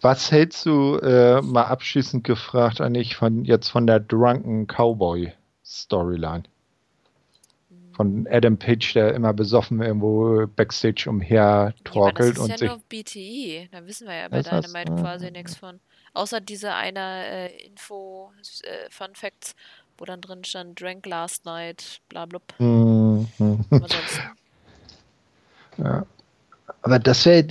[0.00, 5.32] Was hältst du, äh, mal abschließend gefragt, eigentlich von jetzt von der Drunken Cowboy
[5.64, 6.44] Storyline?
[8.02, 12.68] Von Adam Page, der immer besoffen irgendwo Backstage umher torkelt ja, und das ist ja
[12.68, 15.78] nur BTI, da wissen wir ja bei Dynamite quasi nichts von.
[16.14, 18.32] Außer diese eine äh, Info,
[18.62, 19.54] äh, Fun Facts,
[19.98, 22.42] wo dann drin stand, drank last night, bla blub.
[22.58, 23.28] Mhm.
[25.78, 26.04] Ja.
[26.82, 27.46] Aber das wäre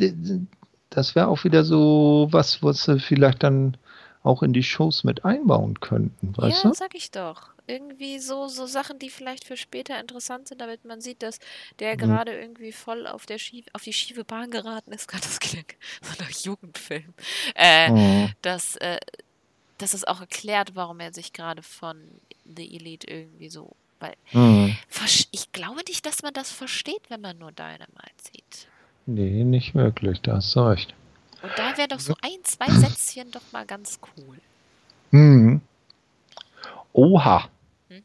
[0.92, 3.78] das wäre auch wieder so was, was sie vielleicht dann
[4.24, 6.76] auch in die Shows mit einbauen könnten, weißt ja, du?
[6.76, 7.50] sag ich doch.
[7.68, 11.40] Irgendwie so, so Sachen, die vielleicht für später interessant sind, damit man sieht, dass
[11.80, 12.00] der mhm.
[12.00, 15.08] gerade irgendwie voll auf, der Schief, auf die schiefe Bahn geraten ist.
[15.12, 17.14] Gott, das klingt so nach Jugendfilm.
[17.56, 18.32] Äh, mhm.
[18.42, 19.00] dass, äh,
[19.78, 22.02] dass es auch erklärt, warum er sich gerade von
[22.46, 23.76] The Elite irgendwie so.
[24.00, 24.76] Weil mhm.
[25.32, 28.68] ich glaube nicht, dass man das versteht, wenn man nur Dynamite sieht.
[29.06, 30.94] Nee, nicht wirklich, da hast du recht.
[31.42, 34.38] Und da wäre doch so ein, zwei Sätzchen doch mal ganz cool.
[35.12, 35.62] Hm.
[36.94, 37.46] Oha.
[37.90, 38.04] Hm?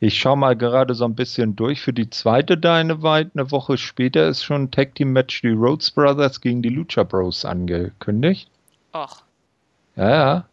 [0.00, 3.30] Ich schaue mal gerade so ein bisschen durch für die zweite Dynamite.
[3.34, 7.02] Eine Woche später ist schon ein Tag Team Match die Rhodes Brothers gegen die Lucha
[7.02, 8.48] Bros angekündigt.
[8.92, 9.22] Ach.
[9.96, 10.46] Ja, ja.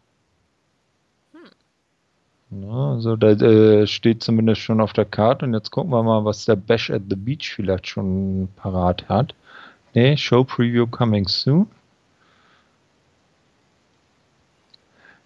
[2.62, 6.24] Ja, also da äh, steht zumindest schon auf der Karte und jetzt gucken wir mal,
[6.24, 9.34] was der Bash at the Beach vielleicht schon parat hat.
[9.96, 11.68] Ne, Show Preview coming soon.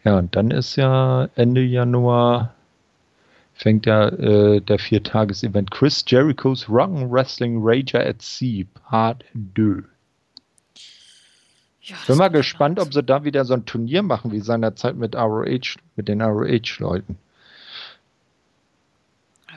[0.08, 2.56] Ja, und dann ist ja Ende Januar
[3.54, 9.84] fängt ja äh, der Viertages-Event Chris Jericho's Rock'n Wrestling Rager at Sea Part 2.
[11.82, 15.14] Ja, Bin mal gespannt, ob sie da wieder so ein Turnier machen wie seinerzeit mit
[15.14, 17.18] ROH, mit den ROH-Leuten.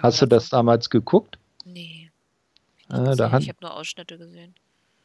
[0.02, 1.38] Hast du das damals geguckt?
[1.64, 2.10] Nee.
[2.88, 4.56] Ah, da hat, ich habe nur Ausschnitte gesehen.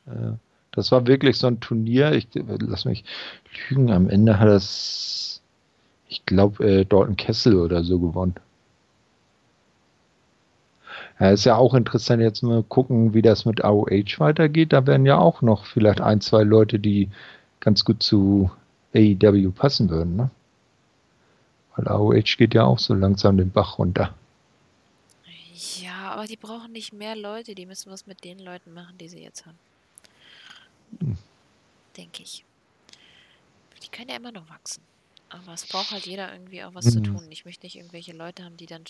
[0.08, 0.38] Äh,
[0.76, 2.12] das war wirklich so ein Turnier.
[2.14, 3.04] Ich lass mich
[3.70, 3.92] lügen.
[3.92, 5.42] Am Ende hat das,
[6.08, 8.36] ich glaube, äh, Dalton Kessel oder so gewonnen.
[11.20, 14.74] Ja, ist ja auch interessant, jetzt mal gucken, wie das mit AOH weitergeht.
[14.74, 17.10] Da werden ja auch noch vielleicht ein, zwei Leute, die
[17.62, 18.52] ganz gut zu
[18.94, 20.30] AEW passen würden, ne?
[21.76, 24.14] Weil AOH geht ja auch so langsam den Bach runter.
[25.82, 29.08] Ja, aber die brauchen nicht mehr Leute, die müssen was mit den Leuten machen, die
[29.08, 29.58] sie jetzt haben.
[31.00, 31.18] Hm.
[31.98, 32.46] Denke ich.
[33.84, 34.82] Die können ja immer noch wachsen.
[35.30, 36.92] Aber es braucht halt jeder irgendwie auch was mhm.
[36.92, 37.28] zu tun.
[37.30, 38.84] Ich möchte nicht irgendwelche Leute haben, die dann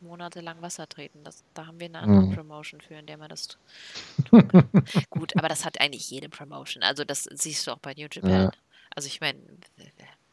[0.00, 1.22] monatelang Wasser treten.
[1.24, 2.34] Das, da haben wir eine andere mhm.
[2.34, 3.58] Promotion für, in der man das tun
[4.48, 4.68] kann.
[5.10, 6.82] Gut, aber das hat eigentlich jede Promotion.
[6.82, 8.30] Also das siehst du auch bei New Japan.
[8.30, 8.50] Ja.
[8.94, 9.40] Also ich meine,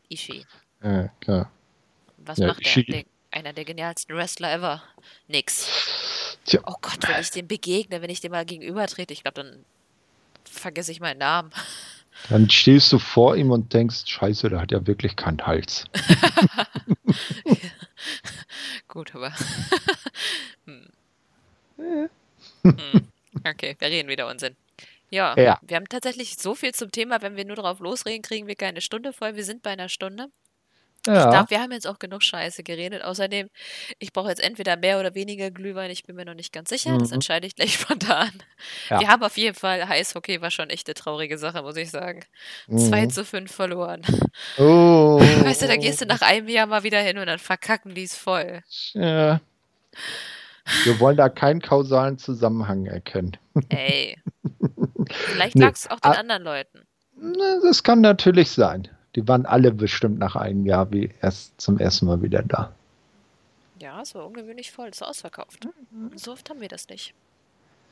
[0.09, 0.45] Ishii.
[0.83, 1.51] Ja, klar.
[2.17, 2.83] Was ja, macht der?
[2.83, 3.03] der?
[3.31, 4.83] Einer der genialsten Wrestler ever.
[5.27, 5.67] Nix.
[6.45, 6.61] Tja.
[6.65, 9.65] Oh Gott, wenn ich dem begegne, wenn ich dem mal gegenüber trete, ich glaube, dann
[10.49, 11.51] vergesse ich meinen Namen.
[12.29, 15.85] Dann stehst du vor ihm und denkst, scheiße, der hat ja wirklich keinen Hals.
[18.87, 19.33] Gut, aber.
[20.65, 20.87] hm.
[21.77, 22.09] hm.
[23.45, 24.55] Okay, wir reden wieder Unsinn.
[25.09, 28.47] Ja, ja, wir haben tatsächlich so viel zum Thema, wenn wir nur drauf losreden, kriegen
[28.47, 29.35] wir keine Stunde voll.
[29.35, 30.29] Wir sind bei einer Stunde.
[31.05, 31.25] Ja.
[31.25, 33.03] Ich glaube, wir haben jetzt auch genug Scheiße geredet.
[33.03, 33.49] Außerdem,
[33.99, 35.91] ich brauche jetzt entweder mehr oder weniger Glühwein.
[35.91, 36.91] Ich bin mir noch nicht ganz sicher.
[36.91, 36.99] Mhm.
[36.99, 38.31] Das entscheide ich gleich spontan.
[38.89, 38.99] Ja.
[38.99, 42.23] Wir haben auf jeden Fall, Eishockey war schon echt eine traurige Sache, muss ich sagen.
[42.67, 42.79] Mhm.
[42.79, 44.01] 2 zu 5 verloren.
[44.57, 45.19] Oh.
[45.43, 48.03] Weißt du, da gehst du nach einem Jahr mal wieder hin und dann verkacken die
[48.03, 48.61] es voll.
[48.93, 49.41] Ja.
[50.85, 53.37] Wir wollen da keinen kausalen Zusammenhang erkennen.
[53.69, 54.17] Ey.
[55.09, 55.91] Vielleicht lag es nee.
[55.91, 56.79] auch den ah, anderen Leuten.
[57.61, 58.87] Das kann natürlich sein.
[59.15, 62.73] Die waren alle bestimmt nach einem Jahr wie erst zum ersten Mal wieder da.
[63.79, 65.67] Ja, es war ungewöhnlich voll, es war ausverkauft.
[65.91, 66.17] Mhm.
[66.17, 67.13] So oft haben wir das nicht.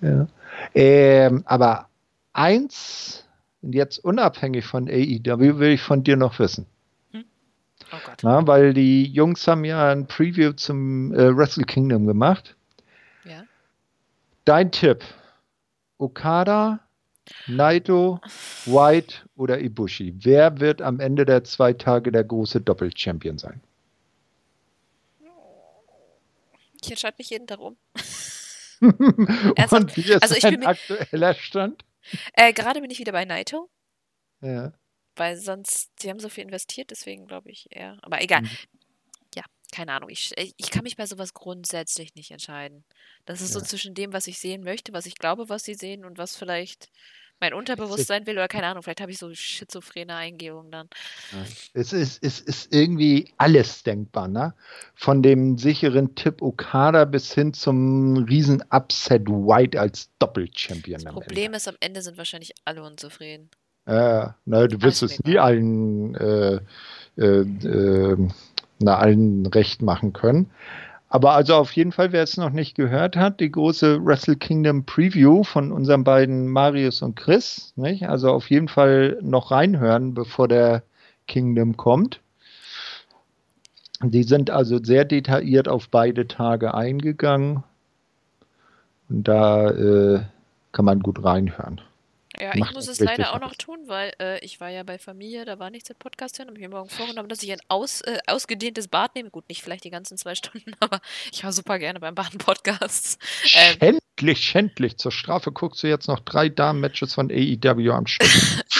[0.01, 0.27] Ja.
[0.73, 1.89] Ähm, aber
[2.33, 3.25] eins,
[3.61, 6.65] jetzt unabhängig von AEW, will ich von dir noch wissen.
[7.11, 7.25] Hm?
[7.91, 8.17] Oh Gott.
[8.23, 12.55] Na, weil die Jungs haben ja ein Preview zum äh, Wrestle Kingdom gemacht.
[13.25, 13.43] Ja.
[14.45, 15.03] Dein Tipp:
[15.97, 16.79] Okada
[17.47, 18.19] Naito,
[18.65, 20.13] White oder Ibushi.
[20.17, 23.61] Wer wird am Ende der zwei Tage der große Doppel-Champion sein?
[26.83, 27.77] Ich entscheide mich jeden darum.
[28.81, 31.85] Und wie ist also ich bin aktueller Stand?
[32.33, 33.69] Äh, gerade bin ich wieder bei Naito.
[34.41, 34.73] Ja.
[35.15, 37.99] Weil sonst, sie haben so viel investiert, deswegen glaube ich eher.
[38.01, 38.41] Aber egal.
[38.41, 38.49] Mhm.
[39.71, 40.09] Ja, keine Ahnung.
[40.09, 42.83] Ich, ich kann mich bei sowas grundsätzlich nicht entscheiden.
[43.25, 43.59] Das ist ja.
[43.59, 46.35] so zwischen dem, was ich sehen möchte, was ich glaube, was sie sehen und was
[46.35, 46.89] vielleicht
[47.41, 50.89] mein Unterbewusstsein will oder keine Ahnung, vielleicht habe ich so schizophrene Eingebungen dann.
[51.73, 54.53] Es ist, es ist irgendwie alles denkbar, ne?
[54.93, 61.03] Von dem sicheren Tipp Okada bis hin zum riesen Upset White als Doppelchampion.
[61.03, 63.49] Das Problem ist, am Ende sind wahrscheinlich alle unzufrieden.
[63.85, 66.59] Äh, na, du wirst es nie allen, äh,
[67.17, 68.29] äh, äh,
[68.81, 70.49] na, allen recht machen können.
[71.09, 74.85] Aber also auf jeden Fall, wer es noch nicht gehört hat, die große Wrestle Kingdom
[74.85, 77.73] Preview von unseren beiden Marius und Chris.
[77.75, 78.07] Nicht?
[78.07, 80.83] Also auf jeden Fall noch reinhören, bevor der
[81.27, 82.21] Kingdom kommt.
[84.01, 87.63] Die sind also sehr detailliert auf beide Tage eingegangen.
[89.09, 90.21] Und da äh,
[90.71, 91.81] kann man gut reinhören.
[92.39, 95.43] Ja, ich muss es leider auch noch tun, weil äh, ich war ja bei Familie,
[95.43, 98.01] da war nichts mit Podcast hören, habe ich mir morgen vorgenommen, dass ich ein aus,
[98.01, 99.29] äh, ausgedehntes Bad nehme.
[99.29, 101.01] Gut, nicht vielleicht die ganzen zwei Stunden, aber
[101.31, 103.19] ich war super gerne beim Baden-Podcast.
[103.53, 104.97] Ähm, schändlich, schändlich.
[104.97, 108.29] Zur Strafe guckst du jetzt noch drei Damen-Matches von AEW am Stück.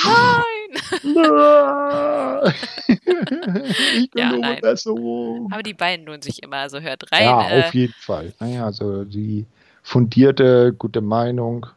[0.04, 0.62] nein!
[2.88, 4.62] ich ja, nein.
[4.62, 5.52] Besserung.
[5.52, 7.24] Aber die beiden lohnen sich immer, also hört rein.
[7.24, 8.34] Ja, äh, auf jeden Fall.
[8.40, 9.46] Naja, also die
[9.84, 11.68] fundierte, gute Meinung.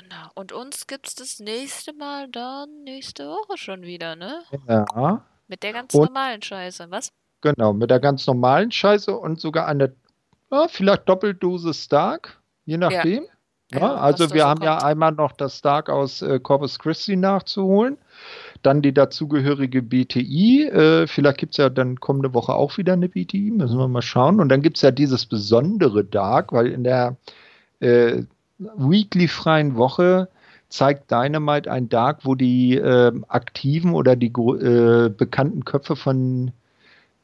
[0.00, 0.30] Genau.
[0.34, 4.42] Und uns gibt es das nächste Mal dann nächste Woche schon wieder, ne?
[4.68, 5.24] Ja.
[5.46, 7.12] Mit der ganz und, normalen Scheiße, was?
[7.42, 9.94] Genau, mit der ganz normalen Scheiße und sogar eine,
[10.50, 13.24] ja, vielleicht Doppeldose Stark, je nachdem.
[13.24, 13.28] Ja.
[13.72, 14.66] Ja, genau, also wir so haben kommt.
[14.66, 17.96] ja einmal noch das Stark aus äh, Corpus Christi nachzuholen,
[18.62, 23.08] dann die dazugehörige BTI, äh, vielleicht gibt es ja dann kommende Woche auch wieder eine
[23.08, 24.38] BTI, müssen wir mal schauen.
[24.38, 27.16] Und dann gibt es ja dieses besondere Dark, weil in der
[27.80, 28.22] äh,
[28.58, 30.28] weekly-freien Woche
[30.68, 36.52] zeigt Dynamite ein Dark, wo die äh, aktiven oder die äh, bekannten Köpfe von,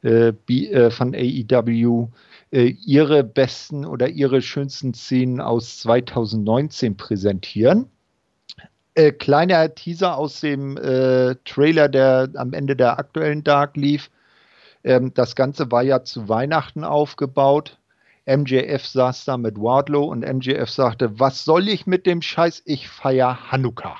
[0.03, 2.07] äh, äh von AEW
[2.51, 7.87] äh, ihre besten oder ihre schönsten Szenen aus 2019 präsentieren.
[8.93, 14.09] Äh, kleiner Teaser aus dem Trailer, der am Ende der aktuellen Dark lief.
[14.83, 17.77] Ähm, das Ganze war ja zu Weihnachten aufgebaut.
[18.37, 22.63] MJF saß da mit Wardlow und MJF sagte, was soll ich mit dem Scheiß?
[22.65, 23.99] Ich feier Hanukkah.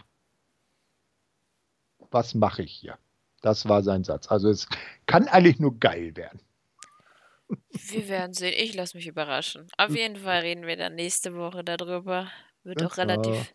[2.11, 2.97] Was mache ich hier?
[3.41, 4.27] Das war sein Satz.
[4.27, 4.67] Also es
[5.05, 6.39] kann eigentlich nur geil werden.
[7.71, 8.53] Wir werden sehen.
[8.57, 9.67] Ich lasse mich überraschen.
[9.77, 12.29] Auf jeden Fall reden wir dann nächste Woche darüber.
[12.63, 13.53] Wird auch relativ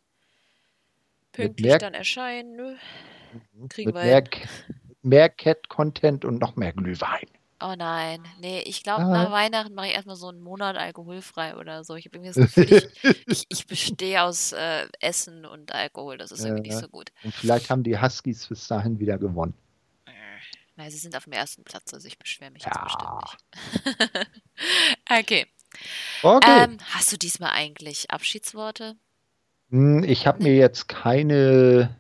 [1.33, 2.57] pünktlich mehr, dann erscheinen.
[2.57, 2.79] Ne?
[3.69, 4.25] Kriegen wir mehr,
[5.03, 7.29] mehr Cat-Content und noch mehr Glühwein.
[7.59, 9.09] Oh nein, nee, ich glaube, ah.
[9.09, 11.95] nach Weihnachten mache ich erstmal so einen Monat alkoholfrei oder so.
[11.95, 16.19] Ich habe irgendwie das Gefühl, ich, ich, ich bestehe aus äh, Essen und Alkohol.
[16.19, 17.13] Das ist irgendwie nicht so gut.
[17.25, 19.55] Und vielleicht haben die Huskies bis dahin wieder gewonnen.
[20.05, 20.11] Äh,
[20.77, 22.71] nein, sie sind auf dem ersten Platz, also ich beschwere mich ja.
[22.71, 24.29] jetzt bestimmt nicht.
[25.11, 25.47] okay.
[26.23, 26.65] okay.
[26.65, 28.97] Ähm, hast du diesmal eigentlich Abschiedsworte?
[29.71, 31.97] Hm, ich habe mir jetzt keine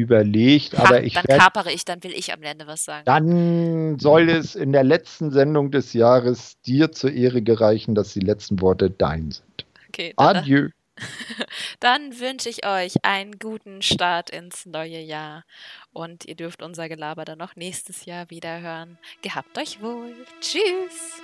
[0.00, 3.04] überlegt, ha, aber ich dann kapere ich, dann will ich am Ende was sagen.
[3.04, 8.20] Dann soll es in der letzten Sendung des Jahres dir zur Ehre gereichen, dass die
[8.20, 9.66] letzten Worte dein sind.
[9.88, 10.12] Okay.
[10.16, 10.68] Adieu.
[11.80, 15.44] Dann wünsche ich euch einen guten Start ins neue Jahr
[15.92, 18.98] und ihr dürft unser Gelaber dann noch nächstes Jahr wieder hören.
[19.22, 20.14] Gehabt euch wohl.
[20.40, 21.22] Tschüss.